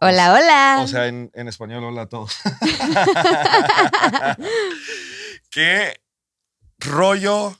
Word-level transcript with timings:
Hola, 0.00 0.34
hola. 0.34 0.80
O 0.82 0.88
sea, 0.88 1.06
en, 1.06 1.30
en 1.34 1.48
español, 1.48 1.84
hola 1.84 2.02
a 2.02 2.06
todos. 2.08 2.36
¿Qué 5.50 5.94
rollo 6.78 7.56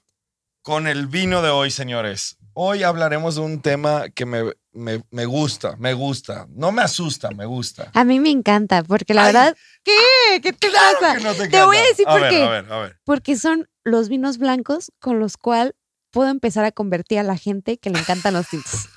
con 0.63 0.87
el 0.87 1.07
vino 1.07 1.43
de 1.43 1.51
hoy, 1.51 1.71
señores? 1.71 2.37
Hoy 2.53 2.83
hablaremos 2.83 3.35
de 3.37 3.41
un 3.41 3.61
tema 3.63 4.09
que 4.11 4.27
me, 4.27 4.53
me- 4.73 5.03
me 5.11 5.25
gusta, 5.27 5.77
me 5.79 5.93
gusta. 5.95 6.47
No 6.51 6.71
me 6.71 6.83
asusta, 6.83 7.31
me 7.31 7.47
gusta. 7.47 7.91
a 7.95 8.05
mí 8.05 8.21
me 8.21 8.31
encanta, 8.31 8.83
porque 8.85 9.15
la 9.15 9.23
Ay, 9.27 9.33
verdad. 9.33 9.57
¿Qué? 9.83 10.41
¿Qué 10.43 10.53
te 10.53 10.69
Claro 10.71 10.99
pasa? 11.01 11.17
que 11.17 11.23
no 11.25 11.35
te, 11.35 11.49
Te 11.49 11.63
voy 11.65 11.77
a 11.77 11.83
decir 11.83 12.07
a 12.07 12.13
por 12.13 12.21
ver, 12.21 12.31
qué. 12.31 12.43
A 12.43 12.49
ver, 12.51 12.73
a 12.73 12.79
ver. 12.79 12.97
Porque 13.05 13.37
son 13.37 13.69
los 13.85 14.09
vinos 14.09 14.39
blancos 14.39 14.93
con 15.01 15.19
los 15.19 15.37
cuales 15.37 15.73
puedo 16.11 16.29
empezar 16.31 16.65
a 16.65 16.71
convertir 16.73 17.19
a 17.19 17.23
la 17.25 17.37
gente 17.37 17.79
que 17.79 17.91
le 17.91 17.99
encantan 17.99 18.35
los 18.35 18.49
tintos. 18.49 18.89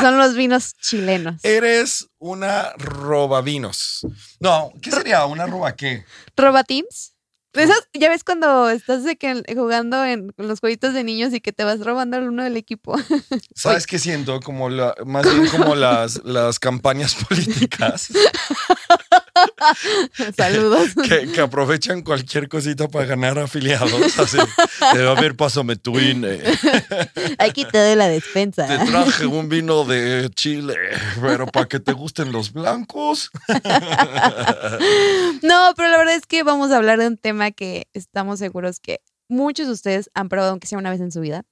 Son 0.00 0.18
los 0.18 0.34
vinos 0.34 0.74
chilenos. 0.80 1.44
Eres 1.44 2.08
una 2.18 2.72
robavinos. 2.78 4.06
No, 4.40 4.72
¿qué 4.82 4.90
sería? 4.90 5.24
¿Una 5.26 5.46
roba 5.46 5.76
qué? 5.76 6.04
¿Roba 6.36 6.64
Teams? 6.64 7.12
Esas- 7.52 7.88
ya 7.92 8.08
ves 8.08 8.24
cuando 8.24 8.68
estás 8.68 9.04
de 9.04 9.14
que 9.16 9.44
jugando 9.54 10.04
en 10.04 10.32
los 10.38 10.58
jueguitos 10.58 10.92
de 10.92 11.04
niños 11.04 11.32
y 11.32 11.40
que 11.40 11.52
te 11.52 11.62
vas 11.62 11.78
robando 11.80 12.16
al 12.16 12.28
uno 12.28 12.42
del 12.42 12.56
equipo. 12.56 12.96
¿Sabes 13.54 13.86
qué 13.86 14.00
siento? 14.00 14.40
Como 14.40 14.68
la, 14.70 14.92
más 15.06 15.24
bien 15.32 15.46
como 15.48 15.76
las, 15.76 16.24
las 16.24 16.58
campañas 16.58 17.14
políticas. 17.28 18.08
Saludos. 20.36 20.90
que, 21.08 21.32
que 21.32 21.40
aprovechan 21.40 22.02
cualquier 22.02 22.48
cosita 22.48 22.88
para 22.88 23.06
ganar 23.06 23.38
afiliados. 23.38 24.18
Así, 24.18 24.38
eh, 24.38 25.06
a 25.06 25.20
ver, 25.20 25.36
pásame 25.36 25.76
tu 25.76 25.98
INE. 25.98 26.40
Aquí 27.38 27.64
te 27.72 27.78
doy 27.78 27.96
la 27.96 28.08
despensa. 28.08 28.66
Te 28.66 28.78
traje 28.86 29.26
un 29.26 29.48
vino 29.48 29.84
de 29.84 30.30
Chile, 30.34 30.74
pero 31.20 31.46
para 31.46 31.66
que 31.66 31.80
te 31.80 31.92
gusten 31.92 32.32
los 32.32 32.52
blancos. 32.52 33.30
No, 35.42 35.72
pero 35.76 35.88
la 35.88 35.98
verdad 35.98 36.14
es 36.14 36.26
que 36.26 36.42
vamos 36.42 36.70
a 36.70 36.76
hablar 36.76 36.98
de 36.98 37.06
un 37.06 37.16
tema 37.16 37.50
que 37.50 37.88
estamos 37.92 38.38
seguros 38.38 38.80
que 38.80 39.00
muchos 39.28 39.66
de 39.66 39.72
ustedes 39.72 40.10
han 40.14 40.28
probado, 40.28 40.52
aunque 40.52 40.66
sea 40.66 40.78
una 40.78 40.90
vez 40.90 41.00
en 41.00 41.12
su 41.12 41.20
vida. 41.20 41.44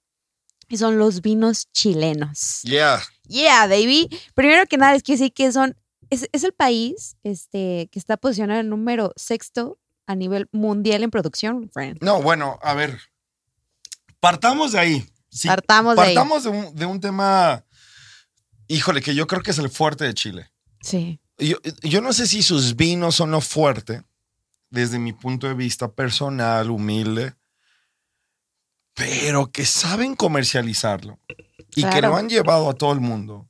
Y 0.68 0.78
son 0.78 0.96
los 0.98 1.20
vinos 1.20 1.68
chilenos. 1.72 2.62
Yeah. 2.62 3.02
Yeah, 3.28 3.66
baby. 3.66 4.08
Primero 4.34 4.66
que 4.66 4.78
nada, 4.78 4.94
es 4.94 5.02
que 5.02 5.16
sí 5.16 5.30
que 5.30 5.52
son. 5.52 5.76
Es, 6.12 6.28
es 6.32 6.44
el 6.44 6.52
país 6.52 7.16
este, 7.22 7.88
que 7.90 7.98
está 7.98 8.18
posicionado 8.18 8.60
en 8.60 8.68
número 8.68 9.14
sexto 9.16 9.78
a 10.06 10.14
nivel 10.14 10.46
mundial 10.52 11.02
en 11.04 11.10
producción, 11.10 11.70
friend. 11.72 12.02
No, 12.02 12.20
bueno, 12.20 12.58
a 12.60 12.74
ver. 12.74 13.00
Partamos 14.20 14.72
de 14.72 14.78
ahí. 14.78 15.06
Sí, 15.30 15.48
Partamos 15.48 15.96
de 15.96 16.02
ahí. 16.02 16.14
partamos 16.14 16.44
de 16.44 16.50
un, 16.50 16.74
de 16.74 16.84
un 16.84 17.00
tema, 17.00 17.64
híjole, 18.68 19.00
que 19.00 19.14
yo 19.14 19.26
creo 19.26 19.40
que 19.40 19.52
es 19.52 19.58
el 19.58 19.70
fuerte 19.70 20.04
de 20.04 20.12
Chile. 20.12 20.52
Sí. 20.82 21.18
Yo, 21.38 21.56
yo 21.80 22.02
no 22.02 22.12
sé 22.12 22.26
si 22.26 22.42
sus 22.42 22.76
vinos 22.76 23.14
son 23.14 23.30
lo 23.30 23.40
fuerte, 23.40 24.02
desde 24.68 24.98
mi 24.98 25.14
punto 25.14 25.46
de 25.46 25.54
vista 25.54 25.90
personal, 25.90 26.70
humilde, 26.70 27.34
pero 28.92 29.50
que 29.50 29.64
saben 29.64 30.14
comercializarlo 30.14 31.18
y 31.74 31.84
que 31.84 32.02
lo 32.02 32.14
han 32.14 32.28
llevado 32.28 32.68
a 32.68 32.74
todo 32.74 32.92
el 32.92 33.00
mundo. 33.00 33.48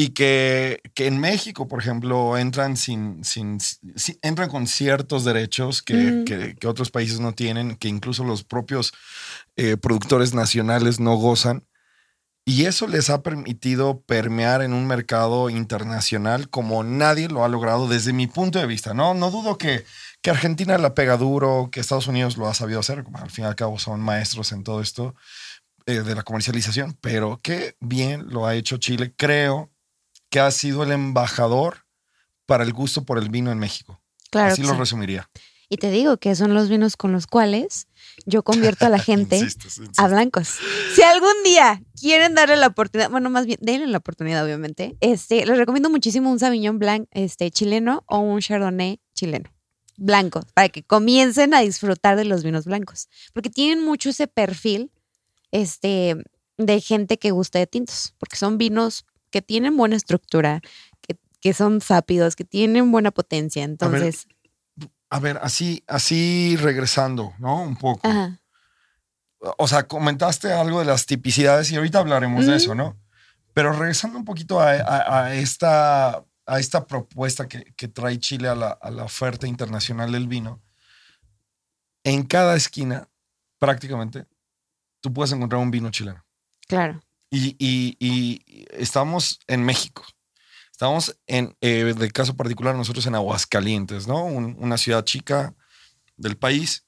Y 0.00 0.10
que, 0.10 0.80
que 0.94 1.08
en 1.08 1.18
México, 1.18 1.66
por 1.66 1.80
ejemplo, 1.80 2.38
entran, 2.38 2.76
sin, 2.76 3.24
sin, 3.24 3.58
si- 3.58 4.16
entran 4.22 4.48
con 4.48 4.68
ciertos 4.68 5.24
derechos 5.24 5.82
que, 5.82 6.10
Ujú. 6.10 6.24
que- 6.24 6.54
que 6.54 6.66
otros 6.68 6.92
países 6.92 7.18
no 7.18 7.32
tienen, 7.32 7.74
que 7.74 7.88
incluso 7.88 8.22
los 8.22 8.44
propios 8.44 8.92
eh, 9.56 9.76
productores 9.76 10.34
nacionales 10.34 11.00
no 11.00 11.16
gozan. 11.16 11.64
Y 12.44 12.66
eso 12.66 12.86
les 12.86 13.10
ha 13.10 13.24
permitido 13.24 14.00
permear 14.02 14.62
en 14.62 14.72
un 14.72 14.86
mercado 14.86 15.50
internacional 15.50 16.48
como 16.48 16.84
nadie 16.84 17.26
lo 17.28 17.44
ha 17.44 17.48
logrado 17.48 17.88
desde 17.88 18.12
mi 18.12 18.28
punto 18.28 18.60
de 18.60 18.66
vista. 18.66 18.94
No, 18.94 19.14
no 19.14 19.32
dudo 19.32 19.58
que, 19.58 19.84
que 20.22 20.30
Argentina 20.30 20.78
la 20.78 20.94
pega 20.94 21.16
duro, 21.16 21.70
que 21.72 21.80
Estados 21.80 22.06
Unidos 22.06 22.36
lo 22.36 22.46
ha 22.46 22.54
sabido 22.54 22.78
hacer, 22.78 23.02
como 23.02 23.18
al 23.18 23.30
fin 23.32 23.46
y 23.46 23.48
al 23.48 23.56
cabo 23.56 23.80
son 23.80 24.00
maestros 24.00 24.52
en 24.52 24.62
todo 24.62 24.80
esto 24.80 25.16
eh, 25.86 26.02
de 26.02 26.14
la 26.14 26.22
comercialización, 26.22 26.96
pero 27.00 27.40
qué 27.42 27.74
bien 27.80 28.28
lo 28.28 28.46
ha 28.46 28.54
hecho 28.54 28.76
Chile. 28.76 29.12
Creo 29.16 29.70
que 30.30 30.40
ha 30.40 30.50
sido 30.50 30.82
el 30.82 30.92
embajador 30.92 31.84
para 32.46 32.64
el 32.64 32.72
gusto 32.72 33.04
por 33.04 33.18
el 33.18 33.28
vino 33.28 33.50
en 33.50 33.58
México. 33.58 34.00
Claro. 34.30 34.52
Así 34.52 34.62
lo 34.62 34.72
sí. 34.72 34.78
resumiría. 34.78 35.28
Y 35.70 35.76
te 35.76 35.90
digo 35.90 36.16
que 36.16 36.34
son 36.34 36.54
los 36.54 36.70
vinos 36.70 36.96
con 36.96 37.12
los 37.12 37.26
cuales 37.26 37.88
yo 38.24 38.42
convierto 38.42 38.86
a 38.86 38.88
la 38.88 38.98
gente 38.98 39.46
a 39.98 40.08
blancos. 40.08 40.56
Si 40.94 41.02
algún 41.02 41.42
día 41.44 41.82
quieren 42.00 42.34
darle 42.34 42.56
la 42.56 42.68
oportunidad, 42.68 43.10
bueno, 43.10 43.28
más 43.28 43.44
bien, 43.44 43.58
denle 43.60 43.86
la 43.86 43.98
oportunidad, 43.98 44.44
obviamente. 44.44 44.96
Este, 45.00 45.44
les 45.44 45.58
recomiendo 45.58 45.90
muchísimo 45.90 46.30
un 46.30 46.38
Sauvignon 46.38 46.78
Blanc 46.78 47.06
este, 47.10 47.50
chileno 47.50 48.04
o 48.06 48.18
un 48.18 48.40
Chardonnay 48.40 49.00
chileno. 49.14 49.50
Blanco, 49.98 50.42
para 50.54 50.68
que 50.68 50.84
comiencen 50.84 51.52
a 51.54 51.60
disfrutar 51.60 52.16
de 52.16 52.24
los 52.24 52.44
vinos 52.44 52.64
blancos. 52.64 53.08
Porque 53.34 53.50
tienen 53.50 53.84
mucho 53.84 54.10
ese 54.10 54.28
perfil 54.28 54.92
este, 55.50 56.16
de 56.56 56.80
gente 56.80 57.18
que 57.18 57.32
gusta 57.32 57.58
de 57.58 57.66
tintos. 57.66 58.14
Porque 58.18 58.36
son 58.36 58.56
vinos 58.58 59.04
que 59.30 59.42
tienen 59.42 59.76
buena 59.76 59.96
estructura, 59.96 60.60
que, 61.00 61.16
que 61.40 61.52
son 61.54 61.80
sápidos, 61.80 62.36
que 62.36 62.44
tienen 62.44 62.90
buena 62.92 63.10
potencia. 63.10 63.62
Entonces, 63.64 64.26
A 65.10 65.20
ver, 65.20 65.38
así, 65.42 65.82
así 65.86 66.56
regresando, 66.56 67.32
¿no? 67.38 67.62
Un 67.62 67.76
poco. 67.76 68.06
ajá. 68.08 68.40
o 69.56 69.68
sea, 69.68 69.86
comentaste 69.86 70.52
algo 70.52 70.80
de 70.80 70.84
las 70.84 71.06
tipicidades 71.06 71.70
y 71.70 71.76
ahorita 71.76 71.98
hablaremos 72.00 72.44
de 72.46 72.56
eso, 72.56 72.74
¿no? 72.74 72.96
Pero 73.54 73.72
regresando 73.72 74.18
un 74.18 74.24
poquito 74.24 74.60
a, 74.60 74.72
a- 74.72 75.24
a 75.24 75.34
esta, 75.34 76.24
a 76.46 76.58
esta 76.58 76.86
propuesta 76.86 77.46
que, 77.48 77.64
que 77.76 77.88
trae 77.88 78.18
Chile 78.18 78.48
a 78.48 78.54
la, 78.54 78.70
a 78.70 78.90
la 78.90 79.04
oferta 79.04 79.46
internacional 79.46 80.12
del 80.12 80.26
vino, 80.28 80.60
en 82.04 82.24
cada 82.24 82.56
esquina, 82.56 83.08
prácticamente, 83.58 84.26
tú 85.00 85.12
puedes 85.12 85.32
encontrar 85.32 85.60
un 85.60 85.70
vino 85.70 85.90
chileno. 85.90 86.24
claro. 86.66 87.00
Y, 87.30 87.56
y- 87.58 87.96
y 87.98 88.66
estamos 88.70 89.40
en 89.46 89.64
México. 89.64 90.04
Estamos 90.70 91.18
en, 91.26 91.56
eh, 91.60 91.92
de 91.96 92.10
caso 92.10 92.36
particular, 92.36 92.74
nosotros 92.76 93.06
en 93.06 93.14
Aguascalientes, 93.16 94.06
¿no? 94.06 94.24
Un- 94.24 94.56
una 94.60 94.78
ciudad 94.78 95.04
chica 95.04 95.54
del 96.16 96.36
país, 96.36 96.86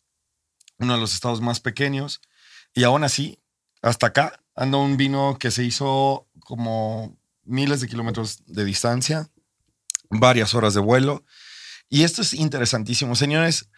uno 0.78 0.94
de 0.94 1.00
los 1.00 1.12
estados 1.12 1.40
más 1.40 1.60
pequeños. 1.60 2.20
Y 2.74 2.84
aún 2.84 3.04
así, 3.04 3.38
hasta 3.82 4.08
acá 4.08 4.42
anda 4.54 4.78
un 4.78 4.96
vino 4.96 5.36
que 5.38 5.50
se 5.50 5.64
hizo 5.64 6.28
como 6.44 7.18
miles 7.44 7.80
de 7.80 7.88
kilómetros 7.88 8.44
de 8.46 8.64
distancia, 8.64 9.28
varias 10.08 10.54
horas 10.54 10.74
de 10.74 10.80
vuelo. 10.80 11.24
Y 11.88 12.04
esto 12.04 12.22
es 12.22 12.32
interesantísimo. 12.34 13.16
Señores, 13.16 13.68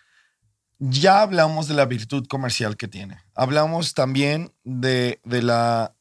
ya 0.78 1.22
hablamos 1.22 1.68
de 1.68 1.74
la 1.74 1.86
virtud 1.86 2.26
comercial 2.26 2.76
que 2.76 2.88
tiene. 2.88 3.18
Hablamos 3.34 3.94
también 3.94 4.52
de, 4.64 5.20
de 5.24 5.42
la 5.42 5.94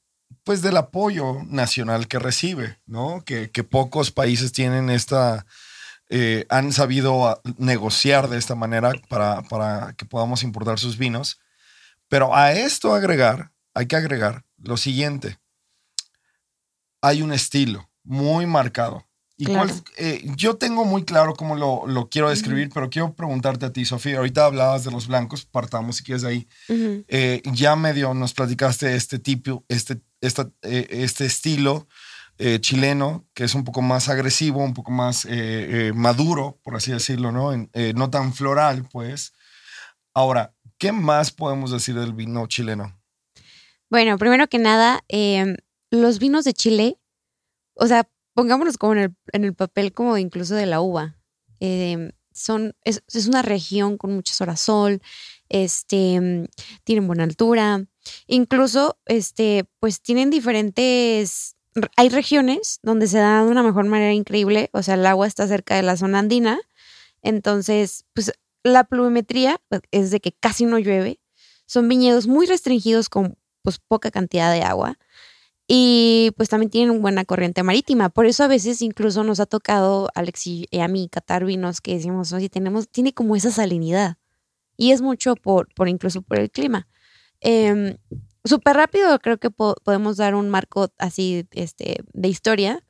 pues 0.52 0.62
del 0.62 0.76
apoyo 0.76 1.38
nacional 1.48 2.10
que 2.10 2.20
recibe, 2.20 2.78
¿no? 2.86 3.24
Que, 3.24 3.48
pocos 3.64 4.12
países 4.12 4.52
tienen 4.52 4.90
esta, 4.90 5.46
eh, 6.10 6.46
han 6.50 6.74
sabido 6.74 7.26
ah, 7.26 7.42
negociar 7.58 8.28
de 8.28 8.38
esta 8.38 8.54
manera 8.54 8.92
para, 9.08 9.44
para 9.44 9.94
que 9.94 10.04
podamos 10.04 10.44
importar 10.44 10.78
sus 10.78 10.98
vinos. 10.98 11.40
Pero 12.10 12.36
a 12.36 12.52
esto 12.52 12.94
agregar, 12.94 13.54
hay 13.74 13.86
que 13.86 13.96
agregar 13.96 14.44
lo 14.58 14.76
siguiente. 14.76 15.40
Hay 17.02 17.22
un 17.22 17.32
estilo 17.32 17.90
muy 18.04 18.46
marcado. 18.46 19.08
Y 19.42 19.46
Claro. 19.46 19.70
cuál- 19.70 19.84
eh, 19.98 20.22
yo 20.36 20.56
tengo 20.58 20.86
muy 20.86 21.04
claro 21.04 21.34
cómo 21.34 21.56
lo, 21.56 21.88
lo 21.88 22.10
quiero 22.10 22.30
describir, 22.30 22.70
pero 22.72 22.92
quiero 22.92 23.16
preguntarte 23.16 23.66
a 23.66 23.74
ti, 23.74 23.86
Sofía. 23.86 24.18
Ahorita 24.18 24.46
hablabas 24.46 24.84
de 24.84 24.92
los 24.92 25.08
blancos, 25.08 25.46
partamos 25.46 25.96
si 25.96 26.04
quieres 26.04 26.22
de 26.22 26.28
ahí. 26.30 26.48
Eh, 27.08 27.42
ya 27.52 27.76
medio 27.76 28.14
nos 28.14 28.36
platicaste 28.36 28.96
este 28.96 29.18
tipo, 29.18 29.66
este, 29.68 30.00
esta, 30.22 30.48
eh, 30.62 30.86
este 30.92 31.26
estilo 31.26 31.88
chileno, 32.60 33.26
que 33.36 33.44
es 33.44 33.54
un 33.56 33.64
poco 33.64 33.82
más 33.84 34.10
agresivo, 34.10 34.64
un 34.64 34.74
poco 34.76 34.92
más 34.92 35.28
maduro, 35.96 36.60
por 36.64 36.76
así 36.76 36.92
decirlo, 36.92 37.32
¿no? 37.32 37.52
En- 37.54 37.70
no 37.96 38.10
tan 38.12 38.34
floral, 38.34 38.88
pues. 38.92 39.34
Ahora, 40.14 40.54
¿qué 40.78 40.92
más 40.92 41.32
podemos 41.32 41.72
decir 41.72 41.96
del 41.96 42.14
vino 42.14 42.46
chileno? 42.48 42.96
Bueno, 43.90 44.18
primero 44.20 44.48
que 44.48 44.58
nada, 44.60 45.04
los 45.92 46.20
vinos 46.20 46.44
de 46.46 46.54
Chile, 46.54 46.98
o 47.76 47.88
sea, 47.88 48.08
pongámonos 48.42 48.80
como 48.80 48.94
en 48.94 49.00
el, 49.00 49.16
en 49.34 49.44
el 49.44 49.54
papel 49.54 49.94
como 49.94 50.18
incluso 50.18 50.56
de 50.56 50.66
la 50.66 50.82
uva. 50.82 51.16
Eh, 51.60 52.12
son, 52.34 52.74
es, 52.84 53.04
es 53.14 53.28
una 53.28 53.44
región 53.44 54.00
con 54.00 54.16
muchas 54.16 54.42
horas 54.42 54.60
sol, 54.60 55.00
este, 55.48 56.50
tienen 56.84 57.06
buena 57.06 57.24
altura, 57.24 57.86
incluso, 58.26 58.98
este, 59.06 59.66
pues 59.80 60.02
tienen 60.02 60.32
diferentes, 60.32 61.56
hay 61.96 62.10
regiones 62.10 62.80
donde 62.82 63.06
se 63.06 63.20
da 63.20 63.46
de 63.46 63.52
una 63.52 63.62
mejor 63.62 63.86
manera 63.86 64.14
increíble, 64.14 64.72
o 64.74 64.82
sea, 64.82 64.96
el 64.96 65.06
agua 65.06 65.28
está 65.28 65.48
cerca 65.48 65.76
de 65.76 65.84
la 65.84 65.96
zona 65.96 66.18
andina, 66.18 66.60
entonces, 67.22 68.06
pues 68.14 68.32
la 68.64 68.86
pluviometría 68.86 69.62
pues, 69.70 69.84
es 69.92 70.10
de 70.10 70.20
que 70.20 70.32
casi 70.32 70.66
no 70.66 70.80
llueve, 70.80 71.20
son 71.68 71.88
viñedos 71.88 72.26
muy 72.26 72.48
restringidos 72.48 73.08
con 73.08 73.38
pues 73.62 73.78
poca 73.78 74.10
cantidad 74.10 74.52
de 74.52 74.64
agua 74.64 74.98
y 75.74 76.32
pues 76.36 76.50
también 76.50 76.70
tienen 76.70 77.02
buena 77.02 77.24
corriente 77.24 77.64
marítima. 77.64 78.10
Por 78.10 78.26
eso 78.26 78.44
a 78.44 78.48
veces 78.48 78.82
incluso 78.82 79.24
nos 79.24 79.40
ha 79.40 79.46
tocado, 79.46 80.10
Alex 80.16 80.46
y 80.48 80.68
a 80.82 80.90
mí, 80.90 81.08
catar 81.10 81.46
vinos 81.46 81.80
que 81.80 81.94
decimos, 81.96 82.34
oye, 82.34 82.50
tenemos, 82.50 82.90
tiene 82.90 83.14
como 83.14 83.38
esa 83.38 83.52
salinidad. 83.52 84.18
Y 84.76 84.92
es 84.92 85.02
mucho 85.02 85.36
por, 85.38 85.74
por 85.74 85.88
incluso 85.88 86.22
por 86.24 86.40
el 86.40 86.52
clima. 86.52 86.90
Em, 87.40 87.96
Súper 88.44 88.76
rápido, 88.76 89.18
creo 89.20 89.38
que 89.38 89.50
po- 89.50 89.76
podemos 89.84 90.18
dar 90.18 90.36
un 90.36 90.50
marco 90.50 90.90
así 90.98 91.48
este, 91.52 92.04
de 92.12 92.28
historia. 92.28 92.84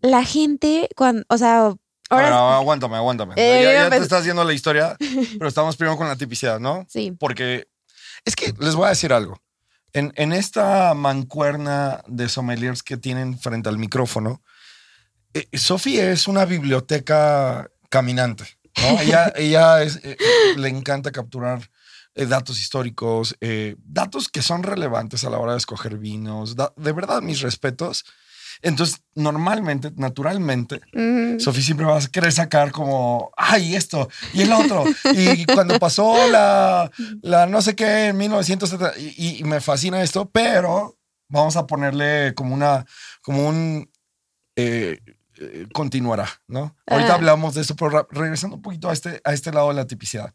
La 0.00 0.24
gente, 0.24 0.88
cuando, 0.96 1.22
o 1.28 1.38
sea, 1.38 1.58
ahora 1.66 1.76
Ahora, 2.08 2.56
aguántame, 2.56 2.96
aguántame. 2.96 3.34
Eh, 3.36 3.62
ya 3.62 3.72
ya 3.84 3.90
te 3.90 3.98
estás 3.98 4.20
haciendo 4.22 4.42
la 4.42 4.52
historia, 4.52 4.96
pero 5.38 5.46
estamos 5.48 5.76
primero 5.76 5.96
con 5.96 6.08
la 6.08 6.16
tipicidad, 6.16 6.58
¿no? 6.58 6.86
sí. 6.88 7.12
Porque 7.12 7.68
es 8.24 8.34
que 8.34 8.52
les 8.58 8.74
voy 8.74 8.86
a 8.86 8.90
decir 8.90 9.12
algo. 9.12 9.38
En, 9.96 10.12
en 10.16 10.32
esta 10.34 10.92
mancuerna 10.92 12.02
de 12.06 12.28
sommeliers 12.28 12.82
que 12.82 12.98
tienen 12.98 13.38
frente 13.38 13.70
al 13.70 13.78
micrófono, 13.78 14.42
eh, 15.32 15.48
Sofi 15.56 15.98
es 15.98 16.28
una 16.28 16.44
biblioteca 16.44 17.70
caminante. 17.88 18.44
¿no? 18.76 19.00
ella 19.00 19.32
ella 19.36 19.82
es, 19.82 19.96
eh, 20.04 20.18
le 20.56 20.68
encanta 20.68 21.12
capturar 21.12 21.70
eh, 22.14 22.26
datos 22.26 22.60
históricos, 22.60 23.36
eh, 23.40 23.76
datos 23.78 24.28
que 24.28 24.42
son 24.42 24.62
relevantes 24.64 25.24
a 25.24 25.30
la 25.30 25.38
hora 25.38 25.52
de 25.52 25.58
escoger 25.58 25.96
vinos. 25.96 26.56
Da- 26.56 26.74
de 26.76 26.92
verdad, 26.92 27.22
mis 27.22 27.40
respetos. 27.40 28.04
Entonces, 28.62 29.02
normalmente, 29.14 29.92
naturalmente, 29.96 30.80
Ujú. 30.94 31.40
Sofía 31.40 31.62
siempre 31.62 31.86
va 31.86 31.98
a 31.98 32.06
querer 32.06 32.32
sacar 32.32 32.72
como, 32.72 33.30
ay, 33.36 33.74
esto 33.74 34.08
y 34.32 34.42
el 34.42 34.52
otro. 34.52 34.84
Y 35.12 35.44
cuando 35.46 35.78
pasó 35.78 36.28
la, 36.30 36.90
la 37.22 37.46
no 37.46 37.60
sé 37.62 37.74
qué 37.74 38.08
en 38.08 38.16
1970, 38.16 38.98
y, 38.98 39.38
y- 39.40 39.44
me 39.44 39.60
fascina 39.60 40.02
esto, 40.02 40.30
pero 40.30 40.96
vamos 41.28 41.56
a 41.56 41.66
ponerle 41.66 42.32
como 42.34 42.54
una, 42.54 42.86
como 43.22 43.46
un, 43.48 43.90
eh, 44.56 44.98
eh, 45.38 45.66
continuará, 45.72 46.28
¿no? 46.46 46.74
Ahorita 46.86 47.14
hablamos 47.14 47.54
de 47.54 47.60
esto, 47.60 47.76
pero 47.76 48.08
regresando 48.10 48.56
un 48.56 48.62
poquito 48.62 48.88
a 48.88 48.92
este, 48.92 49.20
a 49.24 49.32
este 49.34 49.52
lado 49.52 49.68
de 49.68 49.74
la 49.74 49.86
tipicidad. 49.86 50.32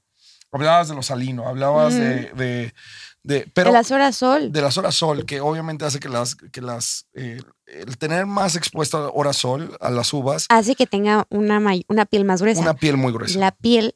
Hablabas 0.51 0.89
de 0.89 0.95
lo 0.95 1.01
salino, 1.01 1.47
hablabas 1.47 1.97
de, 1.97 2.31
de, 2.35 2.74
de- 3.23 3.50
pero 3.53 3.69
de 3.69 3.73
las 3.77 3.91
horas 3.91 4.15
sol. 4.15 4.51
de 4.51 4.62
las 4.62 4.77
horas 4.77 4.95
sol, 4.95 5.25
que 5.25 5.39
obviamente 5.41 5.85
hace 5.85 6.00
que 6.00 6.09
las, 6.09 6.35
que 6.35 6.62
las, 6.62 7.07
eh, 7.13 7.39
el 7.68 7.97
tener 7.97 8.25
más 8.25 8.56
expuesta 8.56 8.97
horas 9.09 9.38
sol 9.38 9.77
a 9.79 9.89
las 9.89 10.12
uvas, 10.13 10.45
hace 10.50 10.75
que 10.75 10.88
tenga 10.88 11.25
una, 11.29 11.62
una 11.88 12.06
piel 12.06 12.25
más 12.25 12.41
gruesa. 12.41 12.62
una 12.62 12.75
piel 12.75 12.97
muy 12.97 13.13
gruesa. 13.13 13.38
La 13.39 13.51
piel 13.51 13.95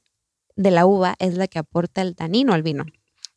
de 0.55 0.71
la 0.71 0.85
uva 0.85 1.15
es 1.19 1.35
la 1.35 1.47
que 1.47 1.59
aporta 1.59 2.01
el 2.01 2.15
tanino 2.15 2.53
al 2.53 2.63
vino. 2.63 2.85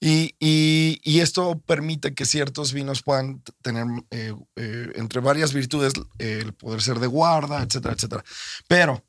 Y, 0.00 0.36
y- 0.38 1.00
y 1.02 1.18
esto 1.20 1.60
permite 1.66 2.14
que 2.14 2.24
ciertos 2.24 2.72
vinos 2.72 3.02
puedan 3.02 3.42
tener, 3.62 3.84
eh, 4.12 4.32
eh, 4.54 4.92
entre 4.94 5.20
varias 5.20 5.52
virtudes, 5.52 5.92
el 6.18 6.52
poder 6.52 6.80
ser 6.82 7.00
de 7.00 7.08
guarda, 7.08 7.62
etcétera, 7.64 7.94
etcétera. 7.94 8.24
Pero 8.68 9.02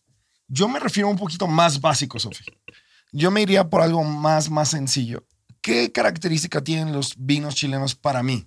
yo 0.48 0.68
me 0.68 0.80
refiero 0.80 1.08
a 1.08 1.12
un 1.12 1.18
poquito 1.20 1.46
más 1.46 1.80
básico, 1.80 2.18
Sofía. 2.18 2.52
Yo 3.12 3.30
me 3.30 3.42
iría 3.42 3.70
por 3.70 3.82
algo 3.84 4.04
más, 4.04 4.50
más 4.50 4.70
sencillo. 4.70 5.24
¿Qué 5.62 5.92
característica 5.92 6.62
tienen 6.64 6.94
los 6.94 7.14
vinos 7.18 7.56
chilenos 7.56 7.96
para 7.96 8.24
mí? 8.24 8.46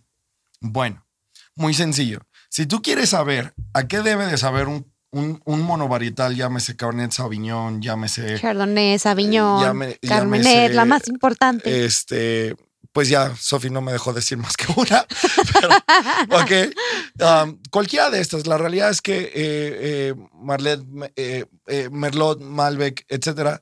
Bueno, 0.61 1.07
muy 1.55 1.75
sencillo. 1.75 2.21
Si 2.49 2.67
tú 2.67 2.83
quieres 2.83 3.11
saber 3.11 3.55
a 3.75 3.87
qué 3.89 4.01
debe 4.03 4.27
de 4.27 4.39
saber 4.39 4.69
un, 4.69 4.91
un, 5.11 5.41
un 5.45 5.63
monovarietal, 5.63 6.35
llámese 6.37 6.77
Cabernet 6.77 7.13
Sauvignon, 7.13 7.83
llámese 7.83 8.39
Chardonnay, 8.41 8.99
Sauvignon, 8.99 9.61
Eh, 9.61 9.65
llame- 9.67 9.99
Carmenet, 10.09 10.45
llámese, 10.47 10.75
la 10.75 10.85
más 10.85 11.09
importante. 11.09 11.85
este, 11.85 12.57
pues 12.93 13.09
ya, 13.09 13.35
Sofi 13.37 13.71
no 13.71 13.81
me 13.81 13.93
dejó 13.93 14.13
decir 14.13 14.39
más 14.39 14.57
que 14.57 14.67
una. 14.77 15.07
Pero, 15.53 15.69
ok. 16.43 17.45
Um, 17.47 17.59
cualquiera 17.71 18.11
de 18.11 18.21
estas, 18.21 18.47
la 18.47 18.59
realidad 18.59 18.91
es 18.91 19.01
que 19.03 19.19
eh, 19.19 19.31
eh, 19.35 20.15
Marlet, 20.35 20.81
eh, 21.17 21.47
eh, 21.67 21.89
Merlot, 21.91 22.41
Malbec, 22.41 23.05
etcétera, 23.09 23.61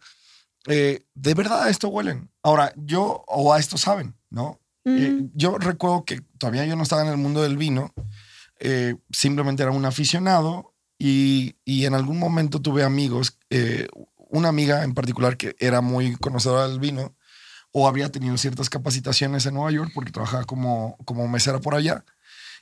eh, 0.67 1.05
de 1.15 1.35
verdad 1.35 1.65
a 1.65 1.71
esto 1.71 1.89
huelen. 1.89 2.30
Ahora, 2.43 2.73
yo 2.77 3.25
o 3.27 3.53
a 3.53 3.59
esto 3.59 3.77
saben, 3.77 4.15
¿no? 4.31 4.61
Eh, 4.85 5.29
yo 5.35 5.59
recuerdo 5.59 6.05
que 6.05 6.23
todavía 6.39 6.65
yo 6.65 6.75
no 6.75 6.83
estaba 6.83 7.03
en 7.03 7.09
el 7.09 7.19
mundo 7.19 7.43
del 7.43 7.59
vino, 7.59 7.93
eh, 8.59 8.97
simplemente 9.11 9.63
era 9.63 9.73
un 9.73 9.85
aficionado 9.85 10.75
y, 10.99 11.57
y 11.65 11.85
en 11.85 11.95
algún 11.95 12.19
momento 12.19 12.61
tuve 12.61 12.83
amigos, 12.83 13.39
eh, 13.51 13.89
una 14.17 14.49
amiga 14.49 14.85
en 14.85 14.95
particular 14.95 15.37
que 15.37 15.55
era 15.59 15.81
muy 15.81 16.17
conocedora 16.17 16.67
del 16.67 16.81
vino 16.81 17.15
o 17.73 17.89
había 17.89 18.11
tenido 18.11 18.37
ciertas 18.39 18.71
capacitaciones 18.71 19.47
en 19.47 19.55
Nueva 19.55 19.71
York 19.71 19.93
porque 19.95 20.13
trabajaba 20.13 20.45
como, 20.45 20.97
como 21.05 21.29
mesera 21.29 21.61
por 21.61 21.75
allá. 21.75 22.05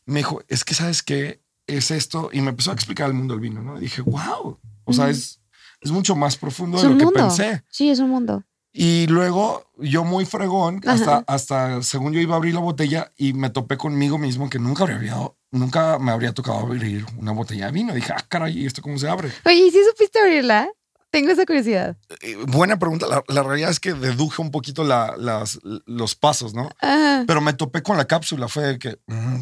Me 0.04 0.20
dijo, 0.20 0.42
es 0.48 0.64
que 0.64 0.74
sabes 0.74 1.02
qué 1.02 1.42
es 1.66 1.90
esto 1.90 2.30
y 2.32 2.40
me 2.40 2.50
empezó 2.50 2.70
a 2.70 2.74
explicar 2.74 3.08
el 3.08 3.14
mundo 3.14 3.34
del 3.34 3.40
vino, 3.40 3.62
¿no? 3.62 3.78
Y 3.78 3.82
dije, 3.82 4.02
wow, 4.02 4.58
o 4.84 4.92
sea, 4.92 5.08
es, 5.08 5.40
es 5.80 5.90
mucho 5.90 6.16
más 6.16 6.36
profundo 6.36 6.78
es 6.78 6.82
de 6.82 6.90
lo 6.90 6.98
que 6.98 7.06
pensé. 7.06 7.64
Sí, 7.68 7.90
es 7.90 7.98
un 8.00 8.10
mundo. 8.10 8.44
Y 8.72 9.06
luego 9.06 9.64
yo 9.78 10.04
muy 10.04 10.24
fregón, 10.26 10.80
hasta, 10.86 11.16
Ajá. 11.18 11.24
hasta 11.26 11.82
según 11.82 12.12
yo 12.12 12.20
iba 12.20 12.34
a 12.34 12.36
abrir 12.36 12.54
la 12.54 12.60
botella 12.60 13.12
y 13.16 13.32
me 13.32 13.50
topé 13.50 13.76
conmigo 13.76 14.18
mismo 14.18 14.48
que 14.50 14.58
nunca 14.58 14.84
habría 14.84 15.16
nunca 15.50 15.98
me 15.98 16.12
habría 16.12 16.32
tocado 16.34 16.58
abrir 16.58 17.06
una 17.16 17.32
botella 17.32 17.66
de 17.66 17.72
vino. 17.72 17.94
Dije, 17.94 18.12
ah, 18.14 18.24
caray, 18.28 18.58
¿y 18.58 18.66
esto 18.66 18.82
cómo 18.82 18.98
se 18.98 19.08
abre? 19.08 19.30
Oye, 19.46 19.66
¿y 19.66 19.70
si 19.70 19.82
supiste 19.84 20.18
abrirla? 20.20 20.68
Tengo 21.10 21.30
esa 21.30 21.46
curiosidad. 21.46 21.96
Eh, 22.20 22.36
buena 22.46 22.78
pregunta. 22.78 23.06
La, 23.06 23.24
la 23.28 23.42
realidad 23.42 23.70
es 23.70 23.80
que 23.80 23.94
deduje 23.94 24.42
un 24.42 24.50
poquito 24.50 24.84
la- 24.84 25.14
las, 25.16 25.58
los 25.86 26.14
pasos, 26.14 26.52
¿no? 26.52 26.68
Ajá. 26.82 27.24
Pero 27.26 27.40
me 27.40 27.54
topé 27.54 27.82
con 27.82 27.96
la 27.96 28.04
cápsula. 28.04 28.46
Fue 28.48 28.78
que, 28.78 28.98
mm, 29.06 29.40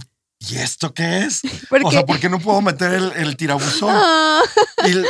¿y 0.48 0.56
esto 0.56 0.92
qué 0.94 1.20
es? 1.24 1.40
¿Por 1.68 1.84
O 1.84 1.88
qué? 1.90 1.96
sea, 1.96 2.06
¿por 2.06 2.18
qué 2.20 2.28
no 2.28 2.38
puedo 2.38 2.60
meter 2.62 2.92
el, 2.92 3.12
el 3.16 3.36
tirabuzón? 3.36 3.94
Ah, 4.38 4.42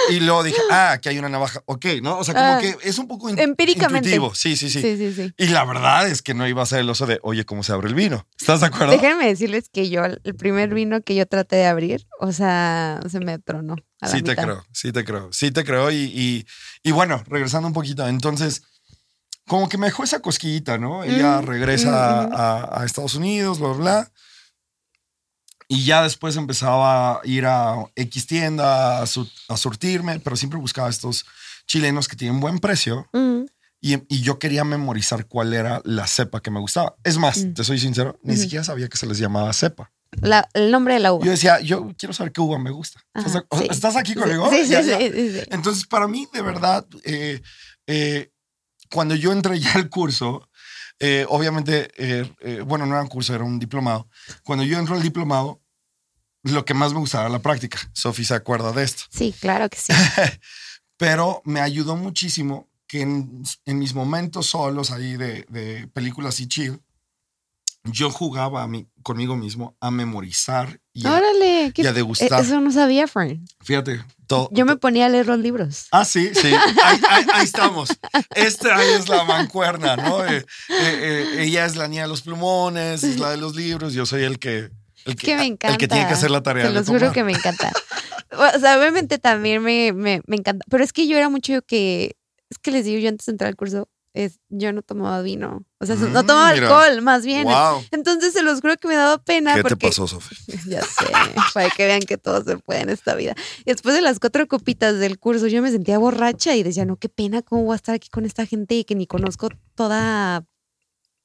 Y, 0.08 0.14
y 0.14 0.20
luego 0.20 0.42
dije, 0.44 0.60
ah, 0.70 0.92
aquí 0.92 1.08
hay 1.08 1.18
una 1.18 1.28
navaja. 1.28 1.60
Ok, 1.66 1.84
¿no? 2.02 2.18
O 2.18 2.24
sea, 2.24 2.34
como 2.34 2.46
Ah. 2.46 2.58
que 2.60 2.76
es 2.88 2.98
un 2.98 3.08
poco 3.08 3.28
in- 3.28 3.38
Empíricamente. 3.38 4.08
intuitivo. 4.08 4.34
Sí, 4.34 4.56
sí, 4.56 4.70
sí. 4.70 4.80
sí, 4.80 4.96
sí, 4.96 5.12
sí. 5.12 5.34
Y 5.36 5.48
la 5.48 5.64
verdad 5.64 6.06
es 6.08 6.22
que 6.22 6.32
no 6.34 6.46
iba 6.46 6.62
a 6.62 6.66
ser 6.66 6.78
el 6.80 6.88
oso 6.90 7.04
de, 7.06 7.18
oye, 7.22 7.44
¿cómo 7.44 7.62
se 7.64 7.72
abre 7.72 7.88
el 7.88 7.94
vino? 7.94 8.26
¿Estás 8.38 8.60
de 8.60 8.66
acuerdo? 8.66 8.92
Déjenme 8.92 9.26
decirles 9.26 9.68
que 9.68 9.90
yo, 9.90 10.04
el 10.04 10.34
primer 10.36 10.72
vino 10.72 11.02
que 11.02 11.14
yo 11.16 11.26
traté 11.26 11.56
de 11.56 11.66
abrir, 11.66 12.06
o 12.20 12.30
sea, 12.32 13.00
se 13.10 13.18
me 13.20 13.38
tronó. 13.40 13.74
A 14.00 14.06
la 14.06 14.12
Sí 14.12 14.22
te 14.22 14.36
creo, 14.36 14.64
sí 14.72 14.92
te 14.92 15.04
creo, 15.04 15.28
sí 15.32 15.50
te 15.50 15.64
creo. 15.64 15.90
Y, 15.90 15.96
y, 16.14 16.46
y 16.84 16.92
bueno, 16.92 17.22
regresando 17.26 17.66
un 17.66 17.74
poquito, 17.74 18.06
entonces, 18.06 18.62
como 19.46 19.68
que 19.68 19.78
me 19.78 19.86
dejó 19.86 20.04
esa 20.04 20.20
cosquillita, 20.20 20.78
¿no? 20.78 21.02
Ella 21.04 21.40
Mm, 21.40 21.46
regresa 21.46 22.28
mm, 22.28 22.30
mm. 22.30 22.34
a, 22.36 22.80
a 22.82 22.84
Estados 22.86 23.14
Unidos, 23.14 23.58
bla, 23.58 23.68
bla, 23.70 23.76
bla. 23.78 24.12
Y 25.68 25.84
ya 25.84 26.02
después 26.02 26.36
empezaba 26.36 27.14
a 27.14 27.20
ir 27.24 27.44
a 27.46 27.74
X 27.96 28.26
tienda 28.26 29.02
a, 29.02 29.06
su- 29.06 29.28
a 29.48 29.56
surtirme, 29.56 30.20
pero 30.20 30.36
siempre 30.36 30.58
buscaba 30.60 30.88
estos 30.88 31.24
chilenos 31.66 32.06
que 32.08 32.16
tienen 32.16 32.40
buen 32.40 32.58
precio. 32.58 33.08
Mm, 33.12 33.46
Y, 33.82 33.94
y 34.08 34.22
yo 34.22 34.38
quería 34.38 34.64
memorizar 34.64 35.26
cuál 35.26 35.52
era 35.52 35.82
la 35.84 36.06
cepa 36.06 36.40
que 36.40 36.50
me 36.50 36.58
gustaba. 36.60 36.94
Es 37.04 37.18
más, 37.18 37.38
Mm. 37.44 37.52
te 37.54 37.62
soy 37.62 37.78
sincero, 37.78 38.18
ni 38.22 38.36
siquiera 38.36 38.64
sabía 38.64 38.88
que 38.88 38.96
se 38.96 39.06
les 39.06 39.18
llamaba 39.18 39.52
cepa. 39.52 39.92
la- 40.22 40.48
el 40.54 40.70
nombre 40.70 40.94
de 40.94 41.00
la 41.00 41.12
uva. 41.12 41.24
Yo 41.24 41.30
decía, 41.32 41.60
yo 41.60 41.92
quiero 41.98 42.14
saber 42.14 42.32
qué 42.32 42.40
uva 42.40 42.58
me 42.58 42.70
gusta. 42.70 43.00
Ajá, 43.12 43.26
¿Estás, 43.26 43.42
o 43.50 43.56
sea, 43.58 43.66
sí. 43.66 43.72
¿estás 43.72 43.96
aquí 43.96 44.14
conmigo? 44.14 44.48
Sí, 44.50 44.64
sí, 44.64 44.70
Ya, 44.70 44.82
sí, 44.82 44.88
ya. 44.88 44.98
sí, 44.98 45.10
sí. 45.12 45.40
Entonces, 45.50 45.84
para 45.86 46.08
mí, 46.08 46.26
de 46.32 46.40
verdad, 46.42 46.86
eh, 47.04 47.42
eh, 47.86 48.30
cuando 48.90 49.14
yo 49.14 49.30
entré 49.32 49.60
ya 49.60 49.72
al 49.74 49.90
curso, 49.90 50.48
eh, 50.98 51.26
obviamente, 51.28 51.90
eh, 51.96 52.30
eh, 52.40 52.60
bueno, 52.62 52.86
no 52.86 52.94
era 52.94 53.02
un 53.02 53.08
curso, 53.08 53.34
era 53.34 53.44
un 53.44 53.58
diplomado. 53.58 54.08
Cuando 54.44 54.64
yo 54.64 54.78
entro 54.78 54.94
al 54.94 55.02
diplomado, 55.02 55.60
lo 56.42 56.64
que 56.64 56.74
más 56.74 56.92
me 56.92 57.00
gustaba 57.00 57.24
era 57.24 57.32
la 57.32 57.42
práctica. 57.42 57.78
Sofi 57.92 58.24
se 58.24 58.34
acuerda 58.34 58.72
de 58.72 58.84
esto. 58.84 59.04
Sí, 59.10 59.34
claro 59.38 59.68
que 59.68 59.78
sí. 59.78 59.92
Pero 60.96 61.42
me 61.44 61.60
ayudó 61.60 61.96
muchísimo 61.96 62.70
que 62.86 63.02
en, 63.02 63.42
en 63.64 63.78
mis 63.78 63.94
momentos 63.94 64.46
solos 64.46 64.90
ahí 64.90 65.16
de, 65.16 65.44
de 65.48 65.88
películas 65.88 66.40
y 66.40 66.46
chill, 66.46 66.80
yo 67.92 68.10
jugaba 68.10 68.62
a 68.62 68.68
mí, 68.68 68.86
conmigo 69.02 69.36
mismo 69.36 69.76
a 69.80 69.90
memorizar 69.90 70.80
y 70.92 71.06
a, 71.06 71.14
Órale. 71.14 71.72
qué- 71.74 71.82
y 71.82 71.86
a 71.86 71.92
degustar. 71.92 72.40
Eso 72.42 72.60
no 72.60 72.70
sabía, 72.72 73.06
Fran. 73.06 73.44
Fíjate, 73.64 74.02
todo. 74.26 74.48
Yo 74.52 74.64
me 74.66 74.76
ponía 74.76 75.06
a 75.06 75.08
leer 75.08 75.26
los 75.26 75.38
libros. 75.38 75.86
Ah, 75.92 76.04
sí, 76.04 76.30
sí. 76.34 76.48
Ahí, 76.84 77.00
ahí- 77.10 77.26
ahí 77.32 77.44
estamos. 77.44 77.90
Esta 78.34 78.82
es 78.84 79.08
la 79.08 79.24
mancuerna, 79.24 79.96
¿no? 79.96 80.24
Eh, 80.24 80.38
eh, 80.38 80.44
eh, 81.38 81.42
ella 81.44 81.64
es 81.66 81.76
la 81.76 81.88
niña 81.88 82.02
de 82.02 82.08
los 82.08 82.22
plumones, 82.22 83.04
es 83.04 83.18
la 83.18 83.30
de 83.30 83.36
los 83.36 83.54
libros. 83.54 83.92
Yo 83.94 84.06
soy 84.06 84.24
el 84.24 84.38
que. 84.38 84.70
El 85.04 85.14
que 85.16 85.36
me 85.36 85.44
encanta. 85.46 85.68
El 85.68 85.78
que 85.78 85.86
tiene 85.88 86.06
que 86.08 86.14
hacer 86.14 86.30
la 86.30 86.42
tarea. 86.42 86.66
Te 86.66 86.72
los 86.72 86.86
juro 86.88 87.12
que 87.12 87.22
me 87.22 87.32
encanta. 87.32 87.70
O 88.32 88.58
sea, 88.58 88.78
obviamente 88.78 89.18
también 89.18 89.62
me, 89.62 89.92
me, 89.92 90.20
me 90.26 90.36
encanta. 90.36 90.64
Pero 90.68 90.82
es 90.82 90.92
que 90.92 91.06
yo 91.06 91.16
era 91.16 91.28
mucho 91.28 91.62
que. 91.62 92.16
Es 92.50 92.58
que 92.58 92.70
les 92.70 92.84
digo, 92.84 92.98
yo 93.00 93.08
antes 93.08 93.26
de 93.26 93.32
entrar 93.32 93.48
al 93.48 93.56
curso, 93.56 93.88
es, 94.24 94.40
yo 94.48 94.72
no 94.72 94.82
tomaba 94.82 95.20
vino. 95.22 95.64
O 95.78 95.86
sea, 95.86 95.94
no 95.96 96.08
Mm, 96.08 96.26
tomaba 96.26 96.52
mira. 96.54 96.66
alcohol, 96.68 97.02
más 97.02 97.24
bien. 97.26 97.44
Wow. 97.44 97.84
Entonces 97.90 98.32
se 98.32 98.42
los 98.42 98.60
juro 98.62 98.76
que 98.76 98.88
me 98.88 98.94
daba 98.96 99.18
pena. 99.18 99.52
¿Qué 99.54 99.62
te 99.62 99.68
porque, 99.68 99.88
pasó, 99.88 100.06
Sofía? 100.08 100.38
Ya 100.66 100.82
sé, 100.82 101.06
para 101.54 101.68
que 101.70 101.86
vean 101.86 102.00
que 102.00 102.16
todo 102.16 102.42
se 102.42 102.56
puede 102.58 102.80
en 102.80 102.88
esta 102.90 103.14
vida. 103.14 103.34
Y 103.60 103.70
después 103.70 103.94
de 103.94 104.00
las 104.00 104.18
cuatro 104.18 104.46
copitas 104.48 104.98
del 104.98 105.18
curso, 105.18 105.46
yo 105.48 105.60
me 105.62 105.70
sentía 105.70 105.98
borracha 105.98 106.56
y 106.56 106.62
decía, 106.62 106.84
no, 106.86 106.96
qué 106.96 107.08
pena, 107.08 107.42
¿cómo 107.42 107.64
voy 107.64 107.74
a 107.74 107.76
estar 107.76 107.94
aquí 107.94 108.08
con 108.08 108.24
esta 108.24 108.46
gente 108.46 108.74
y 108.74 108.84
que 108.84 108.94
ni 108.94 109.06
conozco 109.06 109.48
toda, 109.74 110.44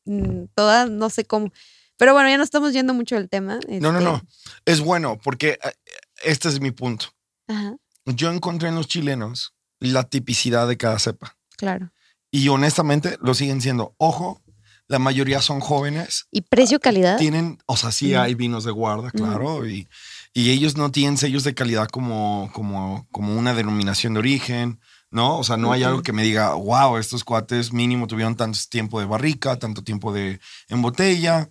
mm, 0.05 0.45
toda, 0.53 0.85
no 0.87 1.09
sé 1.09 1.25
cómo. 1.25 1.51
Pero 1.97 2.13
bueno, 2.13 2.29
ya 2.29 2.37
no 2.37 2.43
estamos 2.43 2.73
yendo 2.73 2.93
mucho 2.93 3.15
del 3.15 3.29
tema. 3.29 3.59
No, 3.69 3.91
no, 3.91 3.99
este, 3.99 4.03
no. 4.03 4.21
Es 4.65 4.81
bueno 4.81 5.17
porque 5.23 5.59
eh, 5.63 5.71
este 6.23 6.49
es 6.49 6.59
mi 6.59 6.71
punto. 6.71 7.05
Ajá, 7.47 7.75
Yo 8.05 8.31
encontré 8.31 8.69
en 8.69 8.75
los 8.75 8.87
chilenos 8.87 9.53
la 9.79 10.03
tipicidad 10.03 10.67
de 10.67 10.77
cada 10.77 10.99
cepa. 10.99 11.37
claro. 11.57 11.91
Y 12.31 12.47
honestamente 12.47 13.17
lo 13.21 13.33
siguen 13.33 13.61
siendo. 13.61 13.93
Ojo, 13.97 14.41
la 14.87 14.99
mayoría 14.99 15.41
son 15.41 15.59
jóvenes. 15.59 16.27
¿Y 16.31 16.41
precio-calidad? 16.41 17.17
Tienen, 17.17 17.59
o 17.65 17.77
sea, 17.77 17.91
sí 17.91 18.13
hay 18.15 18.35
vinos 18.35 18.63
de 18.63 18.71
guarda, 18.71 19.11
claro. 19.11 19.67
Y, 19.67 19.87
y 20.33 20.49
ellos 20.51 20.77
no 20.77 20.91
tienen 20.91 21.17
sellos 21.17 21.43
de 21.43 21.53
calidad 21.53 21.87
como, 21.87 22.49
como, 22.53 23.07
como 23.11 23.37
una 23.37 23.53
denominación 23.53 24.13
de 24.13 24.19
origen, 24.19 24.79
¿no? 25.09 25.37
O 25.37 25.43
sea, 25.43 25.57
no 25.57 25.71
hay 25.73 25.83
algo 25.83 26.01
que 26.03 26.13
me 26.13 26.23
diga, 26.23 26.53
wow, 26.53 26.97
estos 26.97 27.23
cuates 27.23 27.73
mínimo 27.73 28.07
tuvieron 28.07 28.35
tanto 28.35 28.59
tiempo 28.69 28.99
de 28.99 29.05
barrica, 29.05 29.59
tanto 29.59 29.83
tiempo 29.83 30.13
de 30.13 30.39
en 30.69 30.81
botella. 30.81 31.49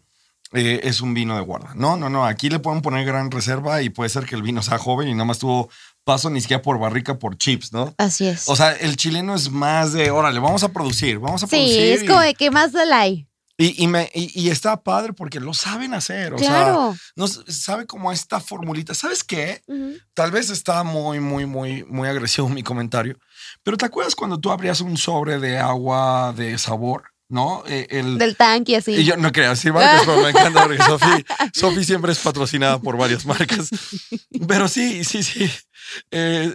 eh, 0.52 0.80
es 0.82 1.00
un 1.00 1.14
vino 1.14 1.36
de 1.36 1.42
guarda. 1.42 1.74
No, 1.76 1.96
no, 1.96 2.10
no. 2.10 2.24
Aquí 2.26 2.48
le 2.50 2.58
pueden 2.58 2.82
poner 2.82 3.06
gran 3.06 3.30
reserva 3.30 3.82
y 3.82 3.90
puede 3.90 4.10
ser 4.10 4.24
que 4.26 4.34
el 4.34 4.42
vino 4.42 4.62
sea 4.62 4.78
joven 4.78 5.08
y 5.08 5.12
nada 5.12 5.24
más 5.26 5.38
tuvo 5.38 5.70
paso 6.04 6.30
ni 6.30 6.40
siquiera 6.40 6.62
por 6.62 6.78
barrica, 6.78 7.18
por 7.18 7.36
chips, 7.36 7.72
¿no? 7.72 7.94
Así 7.98 8.26
es. 8.26 8.48
O 8.48 8.56
sea, 8.56 8.72
el 8.72 8.96
chileno 8.96 9.34
es 9.34 9.50
más 9.50 9.92
de, 9.92 10.10
órale, 10.10 10.40
vamos 10.40 10.62
a 10.64 10.72
producir, 10.72 11.18
vamos 11.18 11.42
a 11.42 11.46
sí, 11.46 11.56
producir. 11.56 11.82
es 11.92 12.02
y- 12.02 12.06
como 12.06 12.20
de 12.20 12.34
que 12.34 12.50
más 12.50 12.72
la 12.72 13.00
hay. 13.00 13.26
y, 13.58 13.84
y 13.84 13.86
me, 13.88 14.10
y, 14.14 14.48
está 14.48 14.82
padre 14.82 15.12
porque 15.12 15.38
lo 15.38 15.52
saben 15.52 15.92
hacer. 15.92 16.32
O 16.32 16.38
sea, 16.38 16.48
Claro. 16.48 16.96
no 17.14 17.26
s- 17.26 17.40
sabe 17.52 17.86
como 17.86 18.10
esta 18.10 18.40
formulita. 18.40 18.94
¿Sabes 18.94 19.22
qué? 19.22 19.62
Tal 20.14 20.30
vez 20.30 20.48
está 20.48 20.82
muy, 20.82 21.20
muy, 21.20 21.44
muy, 21.44 21.84
muy 21.84 22.08
agresivo 22.08 22.48
mi 22.48 22.62
comentario. 22.62 23.18
Pero 23.62 23.76
¿te 23.76 23.84
acuerdas 23.84 24.14
cuando 24.16 24.40
tú 24.40 24.50
abrías 24.50 24.80
un 24.80 24.96
sobre 24.96 25.38
de 25.38 25.58
agua 25.58 26.32
de 26.34 26.56
sabor? 26.56 27.09
¿No? 27.30 27.62
Eh, 27.66 27.86
el, 27.90 28.18
Del 28.18 28.36
tanque, 28.36 28.76
así. 28.76 28.92
y 28.92 29.04
yo 29.04 29.16
no 29.16 29.32
quería 29.32 29.50
decir 29.50 29.72
marcas, 29.72 30.02
pero 30.04 30.20
me 30.20 30.28
encanta 30.30 30.64
porque 30.64 30.82
Sofi, 30.82 31.24
Sofi 31.54 31.84
siempre 31.84 32.10
es 32.12 32.18
patrocinada 32.18 32.78
por 32.80 32.96
varias 32.98 33.24
marcas. 33.24 33.70
Pero 34.46 34.68
sí, 34.68 35.04
sí, 35.04 35.22
sí. 35.22 35.48
Eh, 36.10 36.52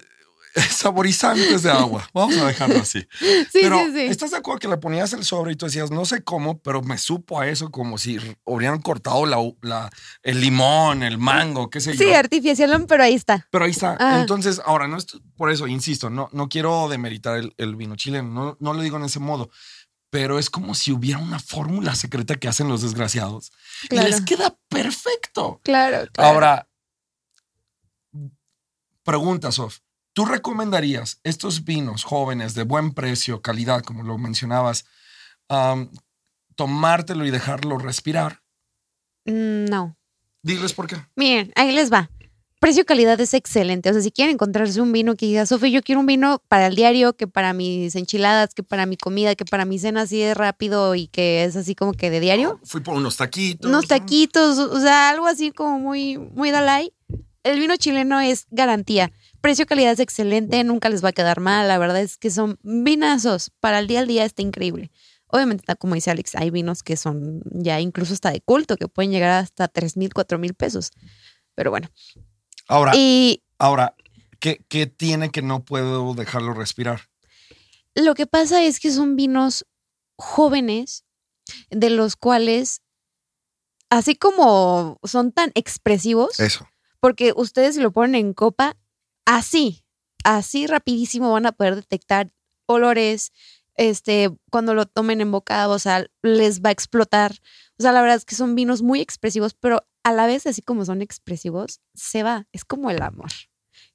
saborizantes 0.70 1.64
de 1.64 1.72
agua. 1.72 2.08
Vamos 2.14 2.38
a 2.38 2.48
dejarlo 2.48 2.78
así. 2.80 3.02
sí, 3.20 3.60
pero 3.62 3.78
sí, 3.86 3.92
sí. 3.94 4.02
¿estás 4.06 4.32
de 4.32 4.38
acuerdo 4.38 4.60
que 4.60 4.68
le 4.68 4.78
ponías 4.78 5.12
el 5.14 5.24
sobre 5.26 5.52
y 5.52 5.56
tú 5.56 5.66
decías, 5.66 5.92
no 5.92 6.06
sé 6.06 6.24
cómo, 6.24 6.60
pero 6.60 6.82
me 6.82 6.98
supo 6.98 7.40
a 7.42 7.48
eso 7.48 7.72
como 7.72 7.98
si 7.98 8.18
hubieran 8.46 8.82
cortado 8.82 9.26
la, 9.26 9.38
la- 9.62 9.90
el 10.24 10.40
limón, 10.42 11.04
el 11.04 11.18
mango, 11.18 11.70
qué 11.70 11.82
sé 11.82 11.94
Sí, 11.98 12.06
yo? 12.06 12.18
artificial, 12.18 12.86
pero 12.88 13.04
ahí 13.04 13.14
está. 13.16 13.48
Pero 13.52 13.66
ahí 13.66 13.72
está. 13.72 13.98
Ah. 14.00 14.20
Entonces, 14.22 14.62
ahora, 14.66 14.88
no 14.88 14.98
es 14.98 15.08
por 15.38 15.52
eso, 15.52 15.68
insisto, 15.68 16.10
no, 16.10 16.30
no 16.32 16.48
quiero 16.50 16.88
demeritar 16.90 17.38
el, 17.38 17.54
el 17.58 17.76
vino 17.76 17.96
chileno, 17.96 18.30
no, 18.30 18.58
no 18.60 18.74
lo 18.74 18.82
digo 18.82 18.98
en 18.98 19.04
ese 19.06 19.20
modo, 19.20 19.50
pero 20.16 20.40
es 20.40 20.50
como 20.50 20.76
si 20.76 20.94
hubiera 20.94 21.20
una 21.20 21.40
fórmula 21.40 21.94
secreta 21.94 22.38
que 22.38 22.48
hacen 22.48 22.70
los 22.70 22.82
desgraciados. 22.82 23.52
Claro. 23.90 24.08
Y 24.08 24.12
les 24.12 24.22
queda 24.22 24.58
perfecto. 24.70 25.60
Claro, 25.62 26.10
claro. 26.14 26.30
Ahora, 26.32 26.70
pregunta, 29.04 29.52
Sof. 29.52 29.80
¿Tú 30.14 30.24
recomendarías 30.24 31.20
estos 31.26 31.66
vinos 31.66 32.06
jóvenes 32.06 32.54
de 32.54 32.64
buen 32.64 32.94
precio, 32.94 33.42
calidad, 33.42 33.84
como 33.84 34.04
lo 34.04 34.18
mencionabas, 34.18 34.86
tomártelo 36.56 37.26
y 37.26 37.32
dejarlo 37.32 37.78
respirar? 37.78 38.42
Mm, 39.26 39.66
No. 39.66 39.98
Diles 40.42 40.72
por 40.72 40.88
qué. 40.88 40.96
Miren, 41.18 41.52
ahí 41.58 41.74
les 41.74 41.92
va. 41.92 42.10
Precio-calidad 42.60 43.20
es 43.20 43.34
excelente. 43.34 43.90
O 43.90 43.94
sea, 43.94 44.02
si 44.02 44.12
quieren 44.12 44.36
encontrarse 44.36 44.82
un 44.82 44.92
vino 44.92 45.16
que 45.16 45.26
diga, 45.26 45.46
Sofía, 45.46 45.70
yo 45.70 45.82
quiero 45.84 46.00
un 46.00 46.08
vino 46.08 46.42
para 46.48 46.68
el 46.68 46.76
diario, 46.76 47.14
que 47.14 47.28
para 47.28 47.54
mis 47.54 47.96
enchiladas, 47.96 48.54
que 48.54 48.64
para 48.64 48.86
mi 48.86 48.98
comida, 48.98 49.36
que 49.36 49.46
para 49.46 49.66
mi 49.66 49.78
cena 49.78 50.02
así 50.02 50.20
de 50.20 50.34
rápido 50.34 50.96
y 50.96 51.08
que 51.08 51.44
es 51.44 51.56
así 51.56 51.76
como 51.76 51.94
que 51.94 52.10
de 52.10 52.20
diario. 52.20 52.60
Fui 52.64 52.82
por 52.82 52.96
unos 52.96 53.18
taquitos. 53.18 53.70
Unos 53.70 53.84
¿no? 53.84 53.88
taquitos, 53.88 54.58
o 54.58 54.80
sea, 54.80 55.10
algo 55.10 55.28
así 55.28 55.52
como 55.52 55.80
muy, 55.80 56.18
muy 56.18 56.52
Dalai. 56.52 56.92
El 57.44 57.60
vino 57.60 57.76
chileno 57.76 58.20
es 58.20 58.48
garantía. 58.50 59.12
Precio-calidad 59.42 59.92
es 59.92 60.00
excelente, 60.00 60.64
nunca 60.64 60.90
les 60.90 61.04
va 61.04 61.10
a 61.10 61.14
quedar 61.14 61.40
mal. 61.40 61.68
La 61.68 61.78
verdad 61.78 62.02
es 62.02 62.18
que 62.18 62.32
son 62.32 62.58
vinazos. 62.64 63.52
Para 63.60 63.78
el 63.78 63.86
día 63.86 64.00
al 64.00 64.08
día 64.08 64.26
está 64.26 64.42
increíble. 64.42 64.92
Obviamente, 65.28 65.64
como 65.76 65.94
dice 65.94 66.10
Alex, 66.10 66.34
hay 66.36 66.50
vinos 66.50 66.82
que 66.82 66.98
son 66.98 67.44
ya 67.52 67.80
incluso 67.80 68.14
hasta 68.14 68.32
de 68.32 68.42
culto, 68.42 68.78
que 68.78 68.88
pueden 68.88 69.12
llegar 69.12 69.30
hasta 69.30 69.68
3 69.68 69.98
mil, 69.98 70.14
4 70.14 70.40
mil 70.40 70.56
pesos. 70.56 70.92
Pero 71.54 71.70
bueno. 71.70 71.90
Ahora, 72.68 72.94
Y 72.96 73.44
ahora, 73.60 73.96
¿qué, 74.40 74.64
¿qué 74.70 74.88
tiene 74.88 75.30
que 75.32 75.42
no 75.42 75.64
puedo 75.64 76.14
dejarlo 76.14 76.54
respirar? 76.54 77.02
lo 77.96 78.14
que 78.14 78.28
pasa 78.28 78.62
es 78.62 78.82
que 78.82 78.92
son 78.92 79.16
vinos 79.16 79.66
jóvenes, 80.18 81.06
de 81.70 81.90
los 81.90 82.16
cuales, 82.18 82.82
así 83.90 84.16
como 84.16 85.00
son 85.04 85.32
tan 85.32 85.52
expresivos, 85.56 86.40
Eso. 86.40 86.68
porque 87.00 87.34
ustedes 87.36 87.78
lo 87.78 87.92
ponen 87.92 88.16
en 88.16 88.34
copa, 88.34 88.76
así, 89.26 89.86
así 90.26 90.68
rapidísimo 90.68 91.32
van 91.32 91.46
a 91.46 91.52
poder 91.54 91.76
detectar 91.76 92.34
olores, 92.66 93.32
este, 93.76 94.30
cuando 94.52 94.74
lo 94.74 94.86
tomen 94.86 95.22
en 95.22 95.32
bocado, 95.32 95.74
o 95.74 95.80
sea, 95.80 96.06
les 96.22 96.62
va 96.62 96.70
a 96.70 96.74
explotar. 96.74 97.34
O 97.78 97.84
sea, 97.84 97.92
la 97.92 98.02
verdad 98.02 98.18
es 98.18 98.26
que 98.26 98.36
son 98.36 98.56
vinos 98.56 98.82
muy 98.82 99.02
expresivos, 99.02 99.54
pero 99.54 99.86
a 100.06 100.12
la 100.14 100.28
vez, 100.28 100.46
así 100.46 100.62
como 100.62 100.86
son 100.86 101.02
expresivos, 101.02 101.82
se 101.96 102.22
va. 102.22 102.46
Es 102.52 102.64
como 102.64 102.92
el 102.92 103.02
amor. 103.02 103.32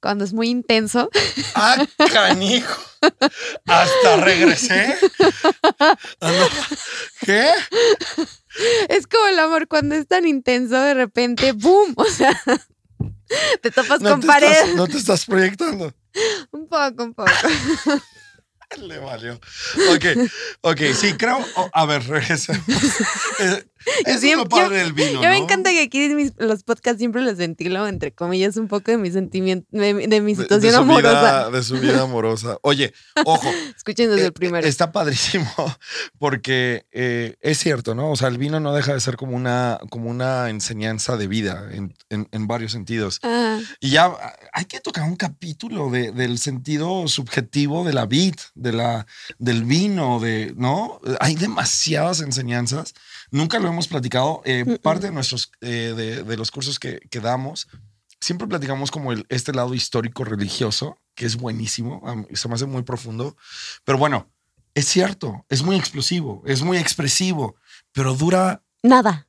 Cuando 0.02 0.24
es 0.24 0.32
muy 0.32 0.48
intenso, 0.48 1.08
¡Ah, 1.54 1.86
canijo! 2.12 2.82
Hasta 3.66 4.16
regresé. 4.16 4.96
Ah. 6.20 6.48
¿Qué? 7.20 7.50
es 8.88 9.06
como 9.06 9.26
el 9.28 9.38
amor. 9.38 9.68
Cuando 9.68 9.94
es 9.94 10.08
tan 10.08 10.26
intenso, 10.26 10.80
de 10.80 10.94
repente, 10.94 11.52
¡boom! 11.52 11.94
O 11.96 12.04
sea, 12.06 12.38
te 13.62 13.70
topas 13.70 14.00
No 14.00 14.10
con 14.10 14.20
te, 14.22 14.26
pared. 14.26 14.50
estás, 14.50 14.74
no 14.74 14.88
te 14.88 14.96
estás 14.96 15.24
proyectando. 15.26 15.94
Un 16.50 16.66
poco, 16.66 17.04
un 17.04 17.14
poco. 17.14 17.30
Le 18.78 18.98
valió. 18.98 19.34
Ok, 19.92 20.04
ok, 20.60 20.80
sí, 20.94 21.14
creo. 21.14 21.44
oh, 21.56 21.70
a 21.72 21.86
ver, 21.86 22.06
regresa. 22.06 22.52
Eh, 23.86 23.90
Eso 24.06 24.10
es 24.14 24.20
Siempre- 24.20 24.44
lo 24.44 24.48
padre 24.48 24.78
del 24.78 24.92
vino. 24.92 25.20
Me 25.20 25.36
encanta 25.36 25.70
que 25.70 25.82
aquí 25.82 26.08
mis- 26.10 26.32
los 26.38 26.62
podcasts 26.64 26.98
siempre 26.98 27.22
les 27.22 27.36
ventilo, 27.38 27.86
entre 27.88 28.12
comillas, 28.12 28.56
un 28.56 28.68
poco 28.68 28.90
de 28.90 28.96
mi 28.98 29.10
sentimiento, 29.10 29.66
de, 29.70 29.94
de 30.06 30.20
mi 30.20 30.34
De- 30.34 30.38
de 30.38 30.42
situación 30.42 30.72
su 30.74 30.78
amorosa. 30.80 31.20
vida- 31.20 31.50
de 31.50 31.62
su 31.62 31.74
vida 31.80 32.02
amorosa. 32.02 32.58
Oye, 32.62 32.92
ojo, 33.24 33.48
Escuchen 33.76 34.10
desde 34.10 34.22
Eh, 34.24 34.26
el 34.26 34.32
primero. 34.32 34.66
Está 34.66 34.92
padrísimo 34.92 35.50
porque 36.18 36.86
eh, 36.92 37.36
es 37.40 37.58
cierto, 37.58 37.94
¿no? 37.94 38.10
O 38.10 38.16
sea, 38.16 38.28
el 38.28 38.38
vino 38.38 38.60
no 38.60 38.74
deja 38.74 38.92
de 38.94 39.00
ser 39.00 39.16
como 39.16 39.36
una, 39.36 39.78
como 39.90 40.10
una 40.10 40.50
enseñanza 40.50 41.16
de 41.16 41.26
vida 41.26 41.68
en, 41.72 41.94
en- 42.10 42.28
en 42.32 42.46
varios 42.46 42.72
sentidos. 42.72 43.20
Ah, 43.22 43.58
Y 43.80 43.90
ya 43.90 44.12
hay 44.52 44.64
que 44.66 44.80
tocar 44.80 45.04
un 45.04 45.16
capítulo 45.16 45.90
de- 45.90 46.12
del 46.12 46.38
sentido 46.38 47.08
subjetivo 47.08 47.84
de 47.84 47.92
la 47.92 48.06
vid, 48.06 48.34
de 48.54 48.72
la, 48.72 49.06
del 49.38 49.64
vino, 49.64 50.20
de, 50.20 50.52
¿no? 50.56 51.00
Hay 51.20 51.34
demasiadas 51.36 52.20
enseñanzas. 52.20 52.94
Nunca 53.30 53.58
lo 53.58 53.68
hemos 53.68 53.88
platicado. 53.88 54.42
Eh, 54.44 54.64
Mm-mm. 54.64 54.78
Parte 54.80 55.06
de 55.06 55.12
nuestros, 55.12 55.52
eh, 55.60 55.94
de, 55.96 56.22
de 56.22 56.36
los 56.36 56.50
cursos 56.50 56.78
que, 56.78 57.00
que 57.10 57.20
damos, 57.20 57.68
siempre 58.20 58.46
platicamos 58.46 58.90
como 58.90 59.12
el, 59.12 59.26
este 59.28 59.52
lado 59.52 59.74
histórico 59.74 60.24
religioso, 60.24 60.98
que 61.14 61.26
es 61.26 61.36
buenísimo, 61.36 62.02
se 62.32 62.48
me 62.48 62.54
hace 62.54 62.66
muy 62.66 62.82
profundo. 62.82 63.36
Pero 63.84 63.98
bueno, 63.98 64.30
es 64.74 64.86
cierto, 64.86 65.44
es 65.48 65.62
muy 65.62 65.76
explosivo, 65.76 66.42
es 66.46 66.62
muy 66.62 66.78
expresivo, 66.78 67.56
pero 67.92 68.14
dura 68.14 68.62
nada. 68.82 69.26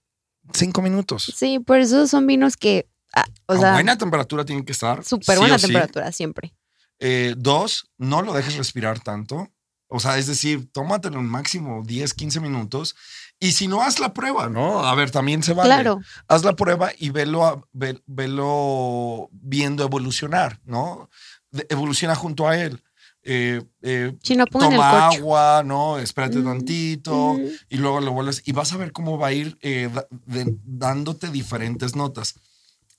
cinco 0.53 0.81
minutos. 0.81 1.31
Sí, 1.35 1.59
por 1.59 1.79
eso 1.79 2.05
son 2.07 2.27
vinos 2.27 2.57
que, 2.57 2.89
ah, 3.13 3.25
o 3.47 3.53
a 3.53 3.59
sea, 3.59 3.73
buena 3.73 3.97
temperatura 3.97 4.45
tienen 4.45 4.65
que 4.65 4.73
estar. 4.73 5.03
súper 5.03 5.35
sí 5.35 5.39
buena 5.39 5.57
sí. 5.57 5.67
temperatura 5.67 6.11
siempre. 6.11 6.53
Eh, 6.99 7.33
dos, 7.37 7.89
no 7.97 8.21
lo 8.21 8.33
dejes 8.33 8.55
respirar 8.55 8.99
tanto. 8.99 9.49
O 9.87 9.99
sea, 9.99 10.17
es 10.17 10.27
decir, 10.27 10.71
tómatelo 10.71 11.19
en 11.19 11.25
máximo 11.25 11.83
10, 11.85 12.13
15 12.13 12.39
minutos. 12.39 12.95
Y 13.43 13.53
si 13.53 13.67
no, 13.67 13.81
haz 13.81 13.99
la 13.99 14.13
prueba, 14.13 14.49
¿no? 14.49 14.85
A 14.85 14.93
ver, 14.93 15.09
también 15.09 15.41
se 15.41 15.53
vale. 15.53 15.67
Claro. 15.67 15.99
Haz 16.27 16.43
la 16.43 16.55
prueba 16.55 16.91
y 16.97 17.09
velo, 17.09 17.67
ve- 17.73 17.99
velo 18.05 19.29
viendo 19.31 19.83
evolucionar, 19.83 20.59
¿no? 20.63 21.09
De- 21.49 21.65
evoluciona 21.69 22.15
junto 22.15 22.47
a 22.47 22.55
él. 22.57 22.83
eh, 23.23 23.61
eh, 23.83 24.15
Si 24.23 24.35
no 24.35 24.47
toma 24.47 25.07
agua, 25.09 25.61
¿no? 25.63 25.99
Espérate 25.99 26.39
Mm, 26.39 26.43
tantito 26.43 27.33
mm. 27.35 27.45
y 27.69 27.77
luego 27.77 27.99
lo 28.01 28.11
vuelves 28.13 28.41
y 28.45 28.51
vas 28.51 28.73
a 28.73 28.77
ver 28.77 28.91
cómo 28.91 29.19
va 29.19 29.27
a 29.27 29.31
ir 29.33 29.57
eh, 29.61 29.89
da- 29.93 30.07
de- 30.25 30.55
dándote 30.63 31.27
diferentes 31.29 31.95
notas. 31.95 32.33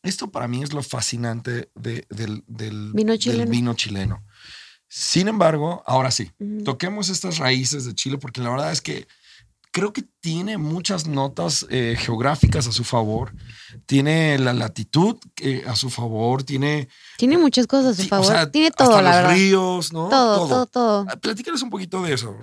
Esto 0.04 0.30
para 0.30 0.46
mí 0.48 0.62
es 0.62 0.72
lo 0.72 0.82
fascinante 0.84 1.70
de- 1.74 2.06
del, 2.08 2.44
del- 2.46 2.92
Vino 2.94 3.10
del 3.12 3.18
chileno. 3.20 3.50
vino 3.50 3.74
chileno. 3.74 4.22
Sin 4.88 5.26
embargo, 5.26 5.82
ahora 5.86 6.10
sí, 6.12 6.30
Ujú. 6.38 6.62
toquemos 6.64 7.08
estas 7.08 7.38
raíces 7.38 7.84
de 7.84 7.94
Chile 7.94 8.16
porque 8.18 8.40
la 8.40 8.50
verdad 8.50 8.70
es 8.72 8.80
que 8.80 9.06
creo 9.72 9.92
que 9.92 10.04
tiene 10.20 10.58
muchas 10.58 11.08
notas 11.08 11.66
eh, 11.70 11.96
geográficas 11.98 12.68
a 12.68 12.72
su 12.72 12.84
favor. 12.84 13.32
Tiene 13.86 14.38
la 14.38 14.52
latitud 14.52 15.16
eh, 15.40 15.64
a 15.66 15.74
su 15.74 15.90
favor, 15.90 16.44
tiene 16.44 16.88
Tiene 17.16 17.38
muchas 17.38 17.66
cosas 17.66 17.86
a 17.92 17.94
su 17.94 18.02
Sí, 18.02 18.06
o 18.06 18.10
favor. 18.10 18.26
sea, 18.26 18.50
Tiene 18.50 18.70
todo, 18.70 18.90
hasta 18.90 19.02
la 19.02 19.08
los 19.10 19.16
verdad. 19.22 19.34
ríos, 19.34 19.92
¿no? 19.92 20.08
Todo, 20.08 20.46
todo, 20.48 20.66
todo. 20.66 21.06
Ah, 21.08 21.16
Platícales 21.16 21.62
un 21.62 21.70
poquito 21.70 22.02
de 22.02 22.14
eso. 22.14 22.36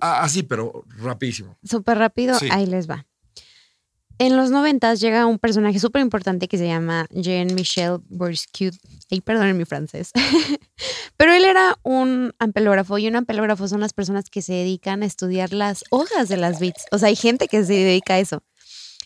Así, 0.00 0.42
pero 0.42 0.84
rapidísimo. 0.96 1.56
Súper 1.62 1.98
rápido, 1.98 2.36
Sí. 2.38 2.48
ahí 2.50 2.66
les 2.66 2.88
va. 2.90 3.06
En 4.20 4.36
los 4.36 4.50
noventas 4.50 5.00
llega 5.00 5.24
un 5.24 5.38
personaje 5.38 5.80
súper 5.80 6.02
importante 6.02 6.46
que 6.46 6.58
se 6.58 6.66
llama 6.66 7.06
Jean-Michel 7.08 8.00
Bourdieu. 8.10 8.70
Ay, 9.10 9.22
perdonen 9.22 9.56
mi 9.56 9.64
francés. 9.64 10.12
Pero 11.16 11.32
él 11.32 11.46
era 11.46 11.78
un 11.84 12.34
ampelógrafo 12.38 12.98
y 12.98 13.08
un 13.08 13.16
ampelógrafo 13.16 13.66
son 13.66 13.80
las 13.80 13.94
personas 13.94 14.28
que 14.28 14.42
se 14.42 14.52
dedican 14.52 15.02
a 15.02 15.06
estudiar 15.06 15.54
las 15.54 15.84
hojas 15.88 16.28
de 16.28 16.36
las 16.36 16.60
bits. 16.60 16.84
O 16.92 16.98
sea, 16.98 17.08
hay 17.08 17.16
gente 17.16 17.48
que 17.48 17.64
se 17.64 17.72
dedica 17.72 18.12
a 18.12 18.18
eso. 18.18 18.42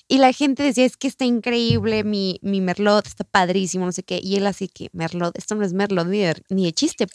Y 0.09 0.19
la 0.19 0.33
gente 0.33 0.65
decía, 0.65 0.85
es 0.85 0.97
que 0.97 1.07
está 1.07 1.25
increíble, 1.25 2.03
mi, 2.03 2.41
mi 2.43 2.61
merlot 2.61 3.07
está 3.07 3.23
padrísimo, 3.23 3.87
no 3.87 3.93
sé 3.93 4.03
qué. 4.03 4.19
Y 4.21 4.35
él 4.35 4.49
así 4.49 4.67
que, 4.67 4.91
merlot, 4.93 5.39
esto 5.39 5.55
no 5.55 5.65
es 5.65 5.75
merlot 5.75 6.09
ni 6.09 6.23
de, 6.23 6.43
ni 6.49 6.65
de 6.65 6.73
chiste. 6.73 7.07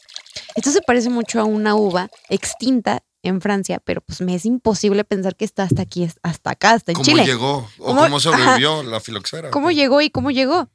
Esto 0.55 0.71
se 0.71 0.81
parece 0.81 1.09
mucho 1.09 1.41
a 1.41 1.43
una 1.43 1.75
uva 1.75 2.09
extinta 2.29 3.03
en 3.23 3.41
Francia, 3.41 3.79
pero 3.83 4.01
pues 4.01 4.21
me 4.21 4.35
es 4.35 4.45
imposible 4.45 5.03
pensar 5.03 5.35
que 5.35 5.45
está 5.45 5.63
hasta 5.63 5.81
aquí, 5.81 6.07
hasta 6.23 6.49
acá, 6.51 6.71
hasta 6.71 6.91
en 6.91 6.95
¿Cómo 6.95 7.05
Chile. 7.05 7.25
llegó? 7.25 7.67
¿O 7.79 7.85
¿Cómo- 7.87 8.01
cómo 8.01 8.19
sobrevivió 8.19 8.83
la 8.83 8.99
filoxera? 8.99 9.51
¿Cómo 9.51 9.71
llegó 9.71 10.01
y 10.01 10.09
cómo 10.09 10.31
llegó? 10.31 10.69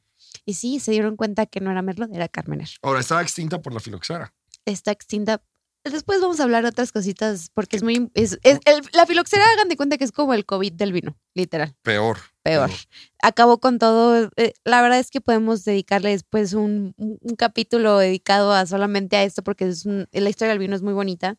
Y 0.45 0.53
sí, 0.55 0.79
se 0.79 0.91
dieron 0.91 1.15
cuenta 1.15 1.45
que 1.47 1.59
no 1.59 1.71
era 1.71 1.81
merlot, 1.81 2.13
era 2.13 2.27
carmener. 2.27 2.69
Ahora, 2.83 2.99
estaba 2.99 3.21
extinta 3.21 3.61
por 3.61 3.73
la 3.73 3.79
filoxera. 3.79 4.33
Está 4.65 4.91
extinta. 4.91 5.41
Después 5.83 6.19
vamos 6.19 6.39
a 6.39 6.43
hablar 6.43 6.63
de 6.63 6.69
otras 6.69 6.91
cositas 6.91 7.49
porque 7.53 7.77
es 7.77 7.83
muy... 7.83 8.09
Es, 8.15 8.39
es- 8.43 8.59
el- 8.65 8.81
la 8.93 9.05
filoxera, 9.05 9.43
hagan 9.53 9.69
de 9.69 9.77
cuenta 9.77 9.97
que 9.97 10.03
es 10.03 10.11
como 10.11 10.33
el 10.33 10.45
COVID 10.45 10.73
del 10.73 10.91
vino, 10.93 11.15
literal. 11.35 11.75
Peor. 11.83 12.17
Peor. 12.43 12.71
Acabó 13.21 13.59
con 13.59 13.77
todo. 13.79 14.29
eh, 14.35 14.53
la 14.63 14.81
verdad 14.81 14.99
es 14.99 15.09
que 15.11 15.21
podemos 15.21 15.63
dedicarle 15.63 16.09
después 16.09 16.53
un, 16.53 16.93
un- 16.97 17.17
un 17.21 17.35
capítulo 17.35 17.97
dedicado 17.99 18.51
a 18.51 18.65
solamente 18.65 19.15
a 19.15 19.23
esto 19.23 19.43
porque 19.43 19.67
es 19.67 19.85
un- 19.85 20.07
la 20.11 20.29
historia 20.29 20.49
del 20.49 20.59
vino 20.59 20.75
es 20.75 20.81
muy 20.81 20.93
bonita. 20.93 21.37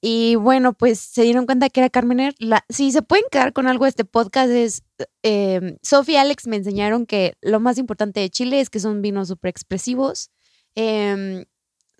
Y 0.00 0.36
bueno, 0.36 0.72
pues 0.72 0.98
se 0.98 1.22
dieron 1.22 1.44
cuenta 1.44 1.68
que 1.68 1.80
era 1.80 1.90
Carmener. 1.90 2.34
La, 2.38 2.64
si 2.70 2.90
se 2.90 3.02
pueden 3.02 3.24
quedar 3.30 3.52
con 3.52 3.66
algo 3.66 3.84
de 3.84 3.90
este 3.90 4.04
podcast 4.04 4.50
es, 4.50 4.82
eh, 5.22 5.76
Sofía 5.82 6.14
y 6.14 6.18
Alex 6.18 6.46
me 6.46 6.56
enseñaron 6.56 7.04
que 7.04 7.34
lo 7.42 7.60
más 7.60 7.76
importante 7.76 8.20
de 8.20 8.30
Chile 8.30 8.60
es 8.60 8.70
que 8.70 8.80
son 8.80 9.02
vinos 9.02 9.28
súper 9.28 9.50
expresivos, 9.50 10.30
em, 10.74 11.44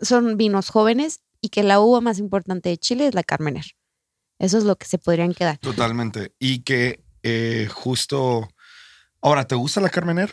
son 0.01 0.39
vinos 0.39 0.71
jóvenes 0.71 1.21
y 1.43 1.51
que 1.51 1.63
la 1.63 1.81
uva 1.81 2.01
más 2.01 2.19
importante 2.19 2.71
de 2.71 2.79
Chile 2.79 3.07
es 3.07 3.15
la 3.15 3.23
Carmener. 3.23 3.67
Eso 4.39 4.57
es 4.57 4.65
lo 4.65 4.77
que 4.77 4.87
se 4.87 4.97
podrían 4.97 5.35
quedar. 5.35 5.59
Totalmente. 5.59 6.33
Y 6.39 6.61
que 6.61 7.05
eh, 7.23 7.69
justo. 7.71 8.49
Ahora, 9.21 9.47
¿te 9.47 9.55
gusta 9.55 9.83
la 9.83 9.91
Carmener? 9.91 10.33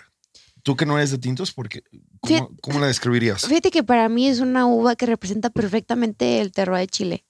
Tú 0.63 0.75
que 0.77 0.85
no 0.85 0.97
eres 0.97 1.11
de 1.11 1.17
tintos, 1.17 1.51
porque 1.51 1.83
¿cómo, 2.21 2.51
cómo 2.61 2.79
la 2.79 2.87
describirías? 2.87 3.45
Fíjate 3.45 3.71
que 3.71 3.83
para 3.83 4.07
mí 4.09 4.27
es 4.27 4.39
una 4.39 4.65
uva 4.65 4.95
que 4.95 5.05
representa 5.05 5.49
perfectamente 5.49 6.39
el 6.41 6.51
terroir 6.51 6.81
de 6.81 6.87
Chile. 6.87 7.26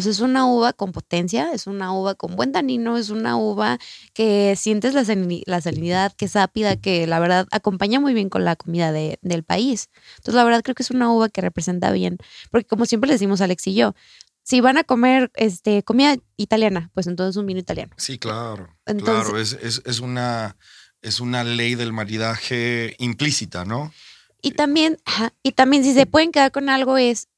Sea, 0.00 0.10
es 0.12 0.20
una 0.20 0.46
uva 0.46 0.72
con 0.72 0.92
potencia, 0.92 1.52
es 1.52 1.66
una 1.66 1.92
uva 1.92 2.14
con 2.14 2.36
buen 2.36 2.52
tanino, 2.52 2.96
es 2.96 3.10
una 3.10 3.36
uva 3.36 3.78
que 4.14 4.54
sientes 4.56 4.94
la, 4.94 5.02
salini- 5.04 5.42
la 5.46 5.60
salinidad, 5.60 6.12
que 6.12 6.24
es 6.26 6.36
ápida, 6.36 6.76
que 6.76 7.06
la 7.06 7.20
verdad 7.20 7.46
acompaña 7.50 8.00
muy 8.00 8.14
bien 8.14 8.28
con 8.28 8.44
la 8.44 8.56
comida 8.56 8.92
de- 8.92 9.18
del 9.22 9.44
país. 9.44 9.88
Entonces, 10.16 10.34
la 10.34 10.44
verdad 10.44 10.62
creo 10.62 10.74
que 10.74 10.82
es 10.82 10.90
una 10.90 11.12
uva 11.12 11.28
que 11.28 11.40
representa 11.40 11.90
bien. 11.92 12.18
Porque 12.50 12.66
como 12.66 12.86
siempre 12.86 13.08
le 13.08 13.14
decimos 13.14 13.40
Alex 13.40 13.66
y 13.66 13.74
yo, 13.74 13.94
si 14.42 14.60
van 14.62 14.78
a 14.78 14.84
comer 14.84 15.30
este, 15.34 15.82
comida 15.82 16.16
italiana, 16.36 16.90
pues 16.94 17.06
entonces 17.06 17.36
un 17.36 17.44
vino 17.46 17.60
italiano. 17.60 17.92
Sí, 17.98 18.18
claro. 18.18 18.68
Entonces- 18.86 19.24
claro, 19.24 19.38
es, 19.38 19.52
es, 19.62 19.82
es 19.84 20.00
una, 20.00 20.56
es 21.02 21.20
una 21.20 21.44
ley 21.44 21.74
del 21.74 21.92
maridaje 21.92 22.96
implícita, 22.98 23.64
¿no? 23.64 23.92
Y 24.40 24.52
también, 24.52 24.98
ajá, 25.04 25.34
y 25.42 25.52
también 25.52 25.82
si 25.84 25.92
se 25.94 26.06
pueden 26.06 26.30
quedar 26.32 26.52
con 26.52 26.68
algo 26.68 26.96
es 26.96 27.28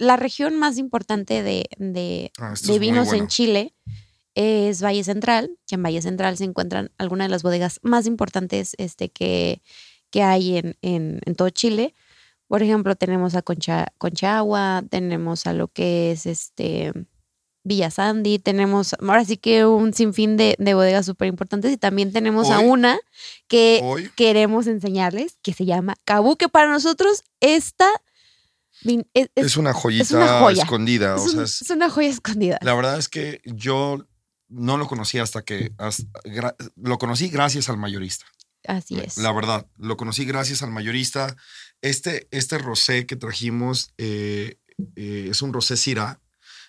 la 0.00 0.16
región 0.16 0.56
más 0.56 0.78
importante 0.78 1.42
de, 1.42 1.66
de, 1.76 2.32
Ah, 2.38 2.54
de 2.60 2.78
vinos 2.78 3.08
bueno. 3.08 3.22
en 3.24 3.28
Chile 3.28 3.74
es 4.34 4.82
Valle 4.82 5.04
Central, 5.04 5.50
que 5.66 5.74
en 5.74 5.82
Valle 5.82 6.00
Central 6.00 6.38
se 6.38 6.44
encuentran 6.44 6.90
algunas 6.96 7.26
de 7.26 7.30
las 7.30 7.42
bodegas 7.42 7.80
más 7.82 8.06
importantes 8.06 8.74
este, 8.78 9.10
que, 9.10 9.60
que 10.10 10.22
hay 10.22 10.56
en, 10.56 10.76
en, 10.80 11.20
en 11.26 11.34
todo 11.34 11.50
Chile. 11.50 11.94
Por 12.48 12.62
ejemplo, 12.62 12.96
tenemos 12.96 13.34
a 13.34 13.42
Concha, 13.42 13.88
Conchagua, 13.98 14.82
tenemos 14.88 15.46
a 15.46 15.52
lo 15.52 15.68
que 15.68 16.12
es 16.12 16.24
este 16.24 16.92
Villa 17.62 17.90
Sandy, 17.90 18.38
tenemos 18.38 18.96
ahora 19.00 19.26
sí 19.26 19.36
que 19.36 19.66
un 19.66 19.92
sinfín 19.92 20.38
de, 20.38 20.56
de 20.58 20.72
bodegas 20.72 21.04
súper 21.04 21.28
importantes 21.28 21.70
y 21.72 21.76
también 21.76 22.10
tenemos 22.10 22.48
a 22.48 22.60
una 22.60 22.98
que 23.48 23.80
Hoy, 23.82 24.08
queremos 24.16 24.66
enseñarles 24.66 25.36
que 25.42 25.52
se 25.52 25.66
llama 25.66 25.96
Cabú, 26.06 26.36
que 26.36 26.48
para 26.48 26.70
nosotros 26.70 27.22
esta 27.40 27.86
es, 28.84 29.28
es- 29.34 29.46
es 29.46 29.56
una 29.56 29.72
joyita 29.72 30.16
una 30.16 30.40
joya. 30.40 30.62
escondida. 30.62 31.14
es 31.16 31.20
o 31.20 31.24
un- 31.24 31.30
sea, 31.30 31.42
es 31.44 31.62
es- 31.62 31.70
una 31.70 31.90
joya 31.90 32.08
escondida. 32.08 32.58
la 32.62 32.74
verdad 32.74 32.98
es 32.98 33.08
que 33.08 33.40
yo 33.44 34.06
no 34.48 34.76
lo 34.78 34.86
conocí 34.88 35.18
hasta 35.18 35.42
que 35.42 35.72
hasta- 35.78 36.04
gra- 36.24 36.56
lo 36.76 36.98
conocí 36.98 37.28
gracias 37.28 37.68
al 37.68 37.76
mayorista. 37.76 38.26
Así 38.66 38.98
es. 39.00 39.16
La 39.16 39.32
verdad, 39.32 39.66
lo 39.78 39.96
conocí 39.96 40.24
gracias 40.26 40.62
al 40.62 40.70
mayorista. 40.70 41.34
Este, 41.80 42.28
este 42.30 42.58
rosé 42.58 43.06
que 43.06 43.16
trajimos 43.16 43.94
eh, 43.96 44.58
eh, 44.96 45.28
es 45.30 45.40
un 45.40 45.52
rosé 45.52 45.76
Syrah 45.78 46.20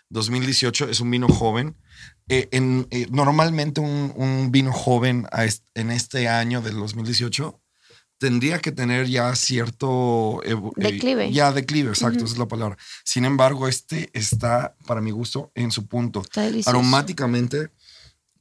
2018, 0.09 0.89
es 0.89 0.99
un 0.99 1.11
vino 1.11 1.27
joven. 1.27 1.75
Eh, 2.29 2.47
en, 2.51 2.87
normalmente 3.11 3.81
un, 3.81 4.13
un 4.15 4.51
vino 4.51 4.71
joven 4.71 5.27
est- 5.37 5.65
en 5.73 5.91
este 5.91 6.27
año 6.29 6.61
del 6.61 6.75
2018 6.75 7.61
tendría 8.21 8.59
que 8.59 8.71
tener 8.71 9.07
ya 9.07 9.33
cierto... 9.35 10.41
eh, 10.45 10.55
Declive. 10.75 11.31
ya 11.33 11.51
declive, 11.51 11.89
exacto, 11.89 12.23
esa 12.23 12.33
es 12.33 12.37
la 12.37 12.47
palabra. 12.47 12.77
Sin 13.03 13.25
embargo, 13.25 13.67
este 13.67 14.11
está, 14.13 14.75
para 14.85 15.01
mi 15.01 15.09
gusto, 15.09 15.51
en 15.55 15.71
su 15.71 15.87
punto. 15.87 16.21
Está 16.21 16.43
delicioso. 16.43 16.69
Aromáticamente 16.69 17.71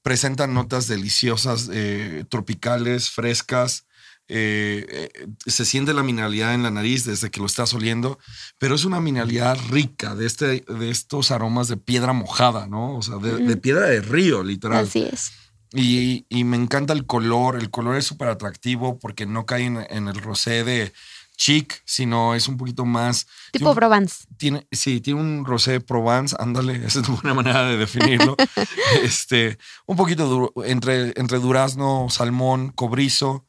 presenta 0.02 0.46
notas 0.46 0.86
deliciosas, 0.86 1.70
eh, 1.72 2.24
tropicales, 2.28 3.08
frescas. 3.08 3.86
eh, 4.32 5.08
se 5.46 5.64
siente 5.64 5.94
la 5.94 6.02
mineralidad 6.02 6.52
en 6.54 6.62
la 6.62 6.70
nariz 6.70 7.04
desde 7.06 7.30
que 7.30 7.40
lo 7.40 7.46
estás 7.46 7.72
oliendo, 7.72 8.18
pero 8.58 8.74
es 8.74 8.84
una 8.84 9.00
mineralidad 9.00 9.58
rica 9.70 10.14
de, 10.14 10.26
este, 10.26 10.46
de 10.60 10.90
estos 10.90 11.30
aromas 11.30 11.68
de 11.68 11.78
piedra 11.78 12.12
mojada, 12.12 12.66
¿no? 12.68 12.96
O 12.96 13.02
sea, 13.02 13.16
de, 13.16 13.38
de 13.38 13.56
piedra 13.56 13.86
de 13.86 14.02
río, 14.02 14.44
literal. 14.44 14.84
Así 14.84 15.08
es. 15.10 15.32
Y, 15.72 16.26
y 16.28 16.44
me 16.44 16.56
encanta 16.56 16.92
el 16.92 17.06
color. 17.06 17.56
El 17.56 17.70
color 17.70 17.96
es 17.96 18.04
súper 18.06 18.28
atractivo 18.28 18.98
porque 18.98 19.26
no 19.26 19.46
cae 19.46 19.64
en, 19.66 19.86
en 19.90 20.08
el 20.08 20.20
rosé 20.20 20.64
de 20.64 20.92
chic, 21.36 21.80
sino 21.86 22.34
es 22.34 22.48
un 22.48 22.56
poquito 22.58 22.84
más. 22.84 23.26
Tipo 23.52 23.66
tiene 23.66 23.74
Provence. 23.74 24.24
tiene, 24.36 24.66
sí, 24.72 25.00
tiene 25.00 25.20
un 25.20 25.44
rosé 25.46 25.80
Provence, 25.80 26.36
ándale, 26.38 26.74
esa 26.86 27.00
es 27.00 27.08
una 27.08 27.32
manera 27.34 27.64
de 27.64 27.76
definirlo. 27.78 28.36
este, 29.02 29.56
un 29.86 29.96
poquito 29.96 30.26
duro, 30.26 30.52
entre, 30.64 31.14
entre 31.18 31.38
durazno, 31.38 32.08
salmón, 32.10 32.72
cobrizo, 32.74 33.46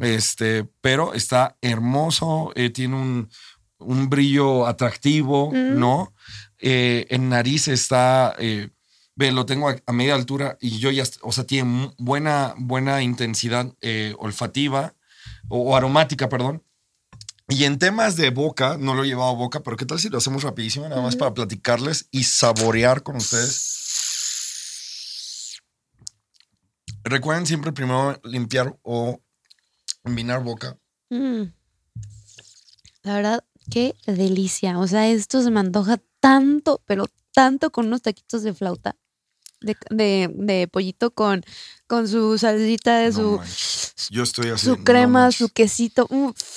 este, 0.00 0.64
pero 0.80 1.12
está 1.14 1.56
hermoso, 1.60 2.52
eh, 2.54 2.70
tiene 2.70 2.94
un, 2.96 3.28
un 3.78 4.08
brillo 4.08 4.66
atractivo, 4.66 5.50
Mm. 5.50 5.78
¿no? 5.78 6.14
Eh, 6.58 7.06
en 7.10 7.28
nariz 7.28 7.68
está, 7.68 8.34
eh, 8.38 8.70
ve, 9.16 9.32
lo 9.32 9.46
tengo 9.46 9.68
a, 9.68 9.76
a 9.86 9.92
media 9.92 10.14
altura 10.14 10.58
y 10.60 10.78
yo 10.78 10.90
ya, 10.90 11.04
o 11.22 11.32
sea, 11.32 11.44
tiene 11.44 11.92
buena, 11.98 12.54
buena 12.58 13.02
intensidad 13.02 13.72
eh, 13.80 14.14
olfativa 14.18 14.94
o, 15.48 15.70
o 15.70 15.76
aromática, 15.76 16.28
perdón. 16.28 16.62
Y 17.48 17.64
en 17.64 17.78
temas 17.78 18.16
de 18.16 18.30
boca, 18.30 18.78
no 18.78 18.94
lo 18.94 19.04
he 19.04 19.06
llevado 19.06 19.30
a 19.30 19.34
boca, 19.34 19.60
pero 19.62 19.76
¿qué 19.76 19.84
tal 19.84 20.00
si 20.00 20.08
lo 20.08 20.16
hacemos 20.18 20.42
rapidísimo, 20.42 20.88
nada 20.88 21.02
más 21.02 21.14
para 21.14 21.34
platicarles 21.34 22.08
y 22.10 22.24
saborear 22.24 23.02
con 23.02 23.16
ustedes? 23.16 23.74
Recuerden 27.04 27.46
siempre 27.46 27.72
primero 27.72 28.18
limpiar 28.24 28.78
o 28.82 29.20
envinar 30.04 30.42
boca. 30.42 30.78
Mm. 31.10 31.52
La 33.02 33.14
verdad, 33.16 33.44
qué 33.70 33.94
delicia. 34.06 34.78
O 34.78 34.86
sea, 34.86 35.08
esto 35.08 35.42
se 35.42 35.50
me 35.50 35.60
antoja 35.60 36.00
tanto, 36.20 36.82
pero 36.86 37.04
tanto 37.34 37.70
con 37.70 37.86
unos 37.86 38.00
taquitos 38.00 38.42
de 38.42 38.54
flauta. 38.54 38.96
De, 39.64 39.76
de- 39.90 40.30
de 40.34 40.68
pollito 40.68 41.10
con, 41.12 41.44
con 41.86 42.06
su 42.08 42.36
salsita 42.38 42.98
de 42.98 43.12
su, 43.12 43.38
manches. 43.38 43.94
Yo 44.10 44.22
estoy 44.22 44.50
así. 44.50 44.66
su 44.66 44.84
crema, 44.84 45.30
su 45.32 45.48
quesito. 45.48 46.08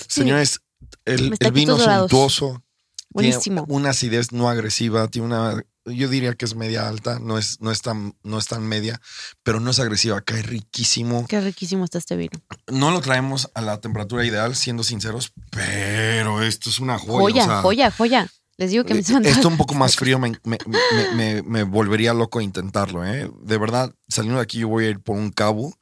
Señores, 0.08 0.62
el, 1.06 1.36
el 1.39 1.52
vino 1.52 1.78
suntuoso, 1.78 2.63
Buenísimo. 3.10 3.65
Tiene 3.65 3.78
una 3.80 3.89
acidez 3.91 4.32
no 4.32 4.50
agresiva, 4.50 5.08
tiene 5.08 5.28
una, 5.28 5.63
yo 5.86 6.10
diría 6.10 6.36
que 6.36 6.46
es 6.46 6.56
media 6.56 6.88
alta, 6.88 7.20
no 7.20 7.38
es, 7.38 7.60
no 7.62 7.72
es 7.72 7.82
tan, 7.82 8.15
no 8.22 8.38
es 8.38 8.48
tan 8.48 8.63
media, 8.67 9.00
pero 9.43 9.60
no 9.60 9.72
es 9.72 9.80
agresiva, 9.80 10.20
cae 10.22 10.41
riquísimo. 10.43 11.26
Qué 11.28 11.39
riquísimo 11.41 11.86
está 11.86 11.98
este 11.98 12.15
vino. 12.17 12.38
No 12.67 12.91
lo 12.91 13.00
traemos 13.02 13.50
a 13.56 13.62
la 13.62 13.80
temperatura 13.80 14.26
ideal, 14.26 14.56
siendo 14.56 14.84
sinceros, 14.84 15.32
pero 15.50 16.43
esto 16.43 16.70
es 16.70 16.80
una 16.80 17.00
joya. 17.00 17.22
Joya, 17.22 17.43
o 17.43 17.48
sea, 17.48 17.62
joya, 17.62 17.91
joya. 17.91 18.28
Les 18.58 18.72
digo 18.72 18.84
que 18.86 18.93
me 18.96 19.00
eh, 19.02 19.04
Esto 19.24 19.48
un 19.48 19.58
poco 19.58 19.74
más 19.76 19.96
frío 19.96 20.17
me, 20.20 20.32
me- 20.43 20.58
me- 20.65 21.15
me- 21.15 21.43
me 21.43 21.63
volvería 21.63 22.13
loco 22.13 22.41
intentarlo, 22.41 23.06
¿eh? 23.06 23.30
De 23.41 23.58
verdad, 23.58 23.93
saliendo 24.08 24.39
de 24.39 24.43
aquí 24.43 24.60
yo 24.60 24.67
voy 24.67 24.86
a 24.86 24.89
ir 24.89 25.00
por 25.00 25.15
un 25.15 25.32
cabo 25.32 25.74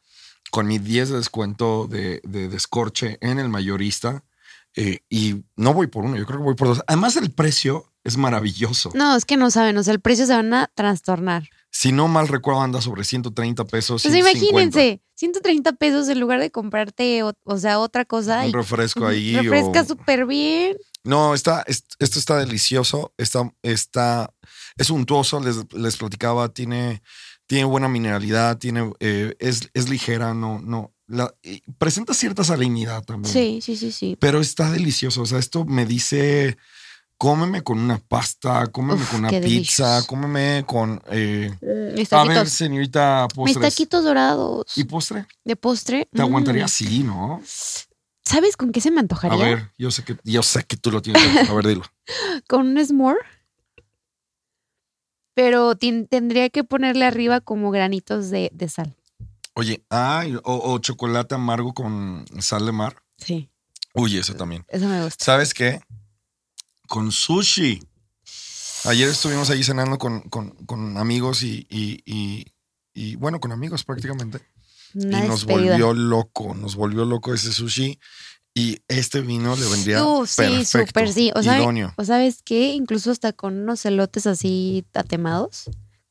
con 0.51 0.67
mi 0.67 0.77
10 0.79 1.09
de 1.09 1.17
descuento 1.17 1.87
de, 1.87 2.21
de 2.23 2.47
descorche 2.49 3.17
en 3.21 3.39
el 3.39 3.49
mayorista 3.49 4.23
eh, 4.75 4.99
y 5.09 5.43
no 5.55 5.73
voy 5.73 5.87
por 5.87 6.03
uno, 6.05 6.17
yo 6.17 6.25
creo 6.25 6.39
que 6.39 6.43
voy 6.45 6.55
por 6.55 6.67
dos. 6.67 6.81
Además 6.87 7.15
el 7.15 7.31
precio 7.31 7.91
es 8.03 8.17
maravilloso. 8.17 8.91
No, 8.93 9.15
es 9.15 9.25
que 9.25 9.37
no 9.37 9.49
saben, 9.51 9.77
o 9.77 9.83
sea, 9.83 9.93
el 9.93 9.99
precio 10.01 10.25
se 10.25 10.35
van 10.35 10.53
a 10.53 10.69
trastornar. 10.75 11.49
Si 11.77 11.91
no 11.91 12.07
mal 12.07 12.29
recuerdo 12.29 12.61
anda 12.61 12.79
sobre 12.81 13.03
130 13.03 13.65
pesos. 13.65 14.01
Pues 14.01 14.13
150. 14.13 14.49
imagínense, 14.49 15.01
130 15.15 15.73
pesos 15.73 16.07
en 16.07 16.21
lugar 16.21 16.39
de 16.39 16.49
comprarte, 16.49 17.21
o, 17.23 17.33
o 17.43 17.57
sea, 17.57 17.79
otra 17.79 18.05
cosa. 18.05 18.45
Un 18.45 18.53
refresco 18.53 19.05
ahí. 19.05 19.35
refresca 19.35 19.81
o- 19.81 19.85
súper 19.85 20.25
bien. 20.25 20.77
No, 21.03 21.33
está, 21.33 21.63
es- 21.67 21.83
esto 21.99 22.17
está 22.17 22.37
delicioso, 22.39 23.13
está, 23.17 23.51
está, 23.61 24.33
es 24.77 24.89
untuoso, 24.89 25.41
les, 25.41 25.57
les 25.73 25.97
platicaba, 25.97 26.47
tiene, 26.47 27.01
tiene 27.45 27.65
buena 27.65 27.89
mineralidad, 27.89 28.57
tiene, 28.57 28.93
eh, 29.01 29.35
es, 29.39 29.69
es 29.73 29.89
ligera, 29.89 30.33
no, 30.33 30.61
no, 30.61 30.93
la- 31.07 31.35
presenta 31.77 32.13
cierta 32.13 32.45
salinidad 32.45 33.03
también. 33.03 33.33
Sí, 33.33 33.59
sí, 33.61 33.75
sí, 33.75 33.91
sí. 33.91 34.15
Pero 34.17 34.39
está 34.39 34.71
delicioso, 34.71 35.23
o 35.23 35.25
sea, 35.25 35.39
esto 35.39 35.65
me 35.65 35.85
dice, 35.85 36.57
cómeme 37.17 37.63
con 37.63 37.79
una 37.79 37.97
pasta, 37.97 38.67
cómeme 38.67 39.01
Uf, 39.01 39.11
con 39.11 39.19
una 39.21 39.29
pizza, 39.29 39.41
delicious. 39.41 40.05
cómeme 40.05 40.63
con, 40.67 41.01
eh, 41.07 41.51
Mis 41.95 42.11
a 42.13 42.23
ver, 42.25 42.49
señorita, 42.49 43.27
mis 43.27 43.33
postres. 43.35 43.73
taquitos 43.73 44.03
dorados 44.03 44.65
¿Y 44.77 44.83
postre? 44.83 45.25
de 45.43 45.55
postre. 45.55 46.09
¿Te 46.11 46.21
mm. 46.21 46.25
aguantaría 46.25 46.65
así, 46.65 47.03
no? 47.03 47.41
¿Sabes 48.23 48.57
con 48.57 48.71
qué 48.71 48.81
se 48.81 48.91
me 48.91 48.97
A 48.97 49.01
antojaría? 49.01 49.45
ver, 49.45 49.71
yo 49.77 49.91
sé 49.91 50.03
que, 50.03 50.17
yo 50.23 50.41
sé 50.43 50.63
que 50.63 50.77
tú 50.77 50.91
lo 50.91 51.01
tienes. 51.01 51.49
A 51.49 51.53
ver, 51.53 51.67
dilo. 51.67 51.83
Con 52.47 52.67
un 52.67 52.85
s'more. 52.85 53.19
Pero 55.35 55.75
tendría 55.75 56.49
que 56.49 56.63
ponerle 56.63 57.05
arriba 57.05 57.41
como 57.41 57.69
granitos 57.69 58.29
de, 58.29 58.49
de 58.53 58.69
sal. 58.69 58.95
Oye, 59.53 59.83
ay, 59.89 60.35
o, 60.35 60.41
o 60.43 60.79
chocolate 60.79 61.35
amargo 61.35 61.73
con 61.73 62.25
sal 62.39 62.65
de 62.65 62.71
mar. 62.71 62.97
Sí. 63.17 63.49
Uy, 63.93 64.17
eso 64.17 64.33
también. 64.35 64.65
Eso 64.69 64.87
me 64.87 65.03
gusta. 65.03 65.23
¿Sabes 65.23 65.53
qué? 65.53 65.81
Con 66.87 67.11
sushi. 67.11 67.81
Ayer 68.85 69.09
estuvimos 69.09 69.49
ahí 69.49 69.63
cenando 69.63 69.97
con, 69.97 70.21
con- 70.29 70.51
con 70.65 70.97
amigos 70.97 71.41
y, 71.43 71.65
y- 71.69 72.01
y- 72.05 72.45
y, 72.93 73.15
bueno, 73.15 73.39
con 73.39 73.51
amigos 73.51 73.83
prácticamente. 73.83 74.39
Una 74.93 75.19
y 75.25 75.27
nos 75.27 75.45
despedida. 75.45 75.71
volvió 75.71 75.93
loco, 75.93 76.53
nos 76.55 76.75
volvió 76.75 77.03
loco 77.05 77.33
ese 77.33 77.51
sushi. 77.51 77.99
Y 78.57 78.79
este 78.87 79.19
vino 79.19 79.55
le 79.57 79.65
vendría 79.67 80.05
Uh, 80.05 80.25
sí, 80.25 80.35
perfecto, 80.77 81.11
sí. 81.11 81.31
O, 81.35 81.43
sabe- 81.43 81.63
o 81.97 82.05
sabes 82.05 82.41
qué, 82.41 82.73
incluso 82.73 83.11
hasta 83.11 83.33
con 83.33 83.57
unos 83.57 83.85
elotes 83.85 84.27
así 84.27 84.85
atemados, 84.93 85.65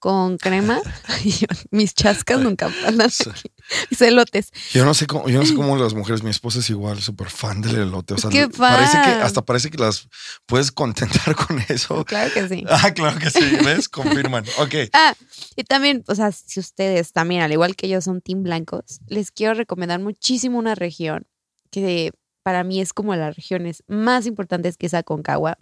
con 0.05 0.37
crema. 0.37 0.83
Mis 1.71 1.95
chascas 1.95 2.39
nunca 2.39 2.69
Sí. 3.09 3.31
aquí. 3.31 3.51
Mis 3.91 4.03
elotes. 4.03 4.51
Yo 4.75 4.85
no 4.85 4.93
sé 4.93 5.07
cómo, 5.07 5.31
yo 5.31 5.39
no 5.41 5.47
sé 5.47 5.55
cómo 5.55 5.79
las 5.79 5.95
mujeres, 5.95 6.23
mi 6.23 6.29
esposa 6.29 6.59
es 6.59 6.69
igual, 6.69 7.01
súper 7.01 7.31
fan 7.31 7.63
del 7.63 7.77
elote. 7.77 8.13
O 8.13 8.19
sea, 8.19 8.29
¡Qué 8.29 8.47
parece 8.49 8.99
que 8.99 9.05
fan! 9.13 9.23
hasta 9.23 9.41
parece 9.41 9.71
que 9.71 9.79
las 9.79 10.07
puedes 10.45 10.71
contentar 10.73 11.35
con 11.49 11.59
eso. 11.71 12.05
Claro 12.05 12.31
que 12.35 12.47
sí. 12.49 12.65
Ah, 12.69 12.93
claro 12.93 13.19
que 13.19 13.31
sí, 13.31 13.41
¿ves? 13.65 13.89
Confirman. 13.89 14.45
Ok. 14.59 14.75
Ah, 14.93 15.15
y 15.57 15.65
también, 15.65 16.05
o 16.07 16.15
sea, 16.15 16.31
si 16.33 16.61
ustedes 16.61 17.13
también, 17.13 17.41
al 17.41 17.53
igual 17.53 17.75
que 17.75 17.89
yo, 17.89 18.03
son 18.03 18.21
team 18.21 18.43
blancos, 18.43 19.01
les 19.07 19.31
quiero 19.31 19.55
recomendar 19.55 20.01
muchísimo 20.01 20.59
una 20.59 20.75
región 20.75 21.27
que 21.71 22.13
para 22.43 22.63
mí 22.63 22.83
es 22.83 22.93
como 22.93 23.17
las 23.17 23.35
regiones 23.35 23.83
más 23.89 24.27
importantes 24.27 24.77
que 24.77 24.85
es 24.85 24.93
Aconcagua. 24.93 25.57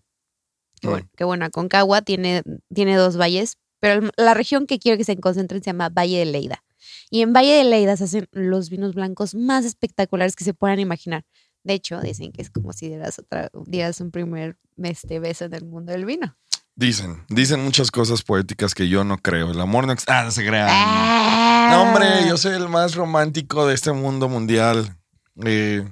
Que 0.81 0.89
Mm. 0.89 0.91
bueno, 0.91 1.09
que 1.17 1.25
bueno, 1.25 1.45
Aconcagua 1.45 2.03
tiene, 2.03 2.43
tiene 2.75 2.97
dos 2.97 3.17
valles, 3.17 3.57
pero 3.83 4.09
la 4.17 4.33
región 4.33 4.69
que 4.69 4.79
quiero 4.79 4.97
que 4.97 5.03
se 5.03 5.17
concentren 5.19 5.61
se 5.61 5.71
llama 5.71 5.89
Valle 5.89 6.19
de 6.21 6.27
Leida. 6.27 6.63
Y 7.11 7.23
en 7.23 7.33
Valle 7.33 7.53
de 7.55 7.65
Leida 7.65 7.97
se 7.97 8.05
hacen 8.05 8.29
los 8.31 8.71
vinos 8.71 8.95
blancos 8.95 9.35
más 9.35 9.65
espectaculares 9.65 10.37
que 10.37 10.45
se 10.45 10.55
puedan 10.55 10.79
imaginar. 10.79 11.25
De 11.65 11.75
hecho, 11.75 12.01
dicen 12.01 12.31
que 12.31 12.43
es 12.43 12.51
como 12.51 12.73
si 12.73 12.87
dieras, 12.89 13.19
otra, 13.19 13.51
dieras 13.67 14.01
un 14.01 14.13
primer 14.13 14.57
este, 14.83 15.19
beso 15.19 15.47
en 15.47 15.55
el 15.55 15.65
mundo 15.65 15.91
del 15.91 16.05
vino. 16.05 16.37
Dicen, 16.77 17.25
dicen 17.29 17.63
muchas 17.65 17.91
cosas 17.91 18.23
poéticas 18.23 18.73
que 18.75 18.89
yo 18.89 19.03
no 19.03 19.19
creo. 19.19 19.51
El 19.51 19.61
amor 19.61 19.87
no... 19.89 19.95
Ah, 20.07 20.23
no 20.25 20.31
se 20.31 20.47
crean. 20.47 20.69
Ah. 20.71 21.69
No, 21.73 21.83
hombre, 21.83 22.07
yo 22.29 22.37
soy 22.37 22.55
el 22.55 22.69
más 22.69 22.95
romántico 22.95 23.67
de 23.67 23.75
este 23.75 23.91
mundo 23.93 24.29
mundial. 24.29 24.97
Eh, 25.45 25.85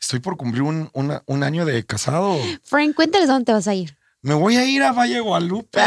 estoy 0.00 0.18
por 0.18 0.36
cumplir 0.36 0.62
un, 0.62 0.90
una- 0.94 1.22
un 1.26 1.42
año 1.44 1.64
de 1.64 1.86
casado. 1.86 2.36
Frank, 2.64 2.94
cuéntales 2.96 3.28
dónde 3.28 3.44
te 3.46 3.52
vas 3.52 3.68
a 3.68 3.74
ir. 3.74 3.96
Me 4.22 4.34
voy 4.34 4.56
a 4.56 4.64
ir 4.66 4.82
a 4.82 4.92
Valle 4.92 5.20
Guadalupe. 5.20 5.80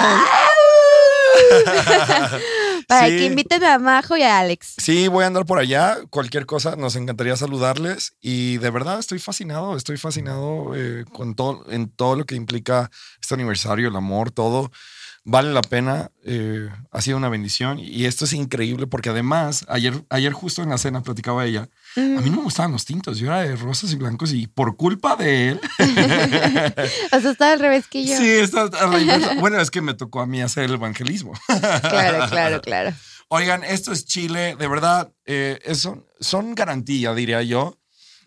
Para 2.87 3.07
Sí. 3.07 3.17
que 3.17 3.25
inviten 3.25 3.63
a 3.63 3.79
Majo 3.79 4.17
y 4.17 4.23
a 4.23 4.39
Alex. 4.39 4.73
Sí, 4.77 5.07
voy 5.07 5.23
a 5.23 5.27
andar 5.27 5.45
por 5.45 5.57
allá. 5.59 5.97
Cualquier 6.09 6.45
cosa, 6.45 6.75
nos 6.75 6.95
encantaría 6.95 7.35
saludarles. 7.37 8.13
Y 8.21 8.57
de 8.57 8.69
verdad 8.69 8.99
estoy 8.99 9.19
fascinado, 9.19 9.75
estoy 9.77 9.97
fascinado 9.97 10.73
eh, 10.75 11.05
con 11.11 11.35
todo, 11.35 11.65
en 11.69 11.89
todo 11.89 12.15
lo 12.15 12.25
que 12.25 12.35
implica 12.35 12.91
este 13.21 13.35
aniversario, 13.35 13.87
el 13.87 13.95
amor, 13.95 14.31
todo. 14.31 14.71
Vale 15.25 15.53
la 15.53 15.62
pena, 15.62 16.12
eh, 16.25 16.67
ha 16.91 17.01
sido 17.01 17.15
una 17.15 17.29
bendición. 17.29 17.79
Y 17.79 18.05
esto 18.05 18.25
es 18.25 18.33
increíble 18.33 18.88
porque 18.88 19.09
además, 19.09 19.65
ayer, 19.69 20.03
ayer 20.09 20.33
justo 20.33 20.62
en 20.62 20.69
la 20.69 20.77
cena 20.77 21.01
platicaba 21.01 21.45
ella, 21.45 21.69
a 21.95 21.99
mí 22.21 22.29
no 22.29 22.38
me 22.38 22.43
gustaban 22.43 22.73
los 22.73 22.83
tintos, 22.83 23.19
yo 23.19 23.27
era 23.27 23.41
de 23.41 23.55
rosas 23.55 23.93
y 23.93 23.95
blancos 23.95 24.33
y 24.33 24.47
por 24.47 24.75
culpa 24.75 25.15
de 25.15 25.49
él. 25.49 25.62
O 27.13 27.19
sea, 27.21 27.31
está 27.31 27.51
al 27.53 27.59
revés 27.59 27.88
que 27.88 28.05
yo. 28.05 28.17
sí, 28.17 28.27
está 28.27 28.63
a 28.63 28.88
la 28.88 28.99
inversa. 28.99 29.36
Bueno, 29.39 29.59
es 29.62 29.71
que 29.71 29.81
me 29.81 29.93
tocó 29.93 30.19
a 30.21 30.25
mí 30.25 30.41
hacer 30.41 30.65
el 30.65 30.73
evangelismo. 30.73 31.33
Claro, 31.47 32.27
claro, 32.29 32.62
claro. 32.62 32.93
Oigan, 33.29 33.63
esto 33.63 33.91
es 33.91 34.05
Chile, 34.05 34.55
de 34.59 34.67
verdad, 34.67 35.12
eh, 35.25 35.59
es- 35.63 35.79
son, 35.79 36.05
son 36.19 36.53
garantía, 36.55 37.13
diría 37.13 37.41
yo. 37.43 37.77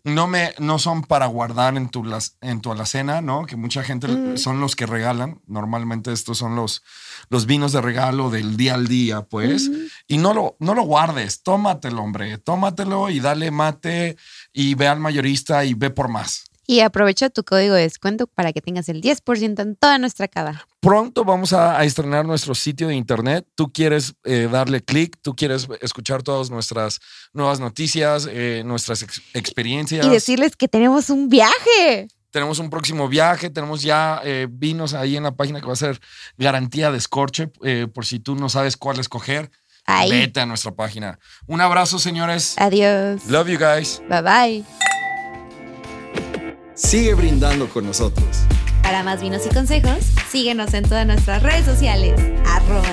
No, 0.06 0.28
me, 0.28 0.54
no 0.58 0.78
son 0.78 1.02
para 1.02 1.26
guardar 1.26 1.76
en 1.76 1.88
tu, 1.88 2.04
las- 2.04 2.36
en 2.40 2.60
tu 2.60 2.70
alacena, 2.70 3.20
¿no? 3.20 3.44
Que 3.44 3.56
mucha 3.56 3.82
gente 3.82 4.06
Mm. 4.06 4.38
son 4.38 4.60
los 4.60 4.76
que 4.76 4.86
regalan. 4.86 5.40
Normalmente 5.48 6.12
estos 6.12 6.38
son 6.38 6.54
los, 6.54 6.82
los 7.28 7.44
vinos 7.46 7.72
de 7.72 7.80
regalo 7.80 8.30
del 8.30 8.56
día 8.56 8.74
al 8.74 8.86
día, 8.86 9.22
pues. 9.22 9.68
Y 10.06 10.18
no 10.18 10.32
lo, 10.32 10.56
no 10.60 10.74
lo 10.76 10.82
guardes, 10.82 11.42
tómatelo, 11.42 12.02
hombre. 12.02 12.38
Tómatelo 12.38 13.10
y 13.10 13.18
dale 13.18 13.50
mate 13.50 14.16
y 14.52 14.74
ve 14.76 14.86
al 14.86 15.00
mayorista 15.00 15.64
y 15.64 15.74
ve 15.74 15.90
por 15.90 16.08
más. 16.08 16.44
Y 16.68 16.80
aprovecha 16.80 17.28
tu 17.30 17.44
código 17.44 17.74
de 17.74 17.82
descuento 17.82 18.26
para 18.26 18.52
que 18.52 18.60
tengas 18.60 18.88
el 18.88 19.00
10% 19.00 19.60
en 19.62 19.76
toda 19.76 19.98
nuestra 19.98 20.26
cava. 20.28 20.66
Pronto 20.86 21.24
vamos 21.24 21.52
a, 21.52 21.76
a 21.78 21.84
estrenar 21.84 22.24
nuestro 22.24 22.54
sitio 22.54 22.86
de 22.86 22.94
internet. 22.94 23.44
Tú 23.56 23.72
quieres 23.72 24.14
eh, 24.22 24.48
darle 24.48 24.80
clic, 24.82 25.16
tú 25.20 25.34
quieres 25.34 25.66
escuchar 25.80 26.22
todas 26.22 26.48
nuestras 26.48 27.00
nuevas 27.32 27.58
noticias, 27.58 28.28
eh, 28.30 28.62
nuestras 28.64 29.02
ex- 29.02 29.20
experiencias. 29.34 30.06
Y 30.06 30.08
decirles 30.08 30.54
que 30.54 30.68
tenemos 30.68 31.10
un 31.10 31.28
viaje. 31.28 32.06
Tenemos 32.30 32.60
un 32.60 32.70
próximo 32.70 33.08
viaje, 33.08 33.50
tenemos 33.50 33.82
ya 33.82 34.20
eh, 34.22 34.46
vinos 34.48 34.94
ahí 34.94 35.16
en 35.16 35.24
la 35.24 35.32
página 35.34 35.60
que 35.60 35.66
va 35.66 35.72
a 35.72 35.76
ser 35.76 35.98
garantía 36.38 36.92
de 36.92 36.98
escorche, 36.98 37.50
eh, 37.64 37.88
por 37.92 38.06
si 38.06 38.20
tú 38.20 38.36
no 38.36 38.48
sabes 38.48 38.76
cuál 38.76 39.00
escoger. 39.00 39.50
Ahí. 39.86 40.08
Vete 40.10 40.38
a 40.38 40.46
nuestra 40.46 40.70
página. 40.70 41.18
Un 41.48 41.60
abrazo, 41.62 41.98
señores. 41.98 42.54
Adiós. 42.58 43.24
Love 43.26 43.48
you 43.48 43.58
guys. 43.58 44.00
Bye 44.08 44.22
bye. 44.22 44.64
Sigue 46.74 47.14
brindando 47.14 47.68
con 47.68 47.86
nosotros. 47.86 48.26
Para 48.86 49.02
más 49.02 49.20
vinos 49.20 49.44
y 49.44 49.48
consejos, 49.52 50.12
síguenos 50.30 50.72
en 50.72 50.84
todas 50.84 51.04
nuestras 51.04 51.42
redes 51.42 51.64
sociales. 51.64 52.14
Arroba. 52.46 52.86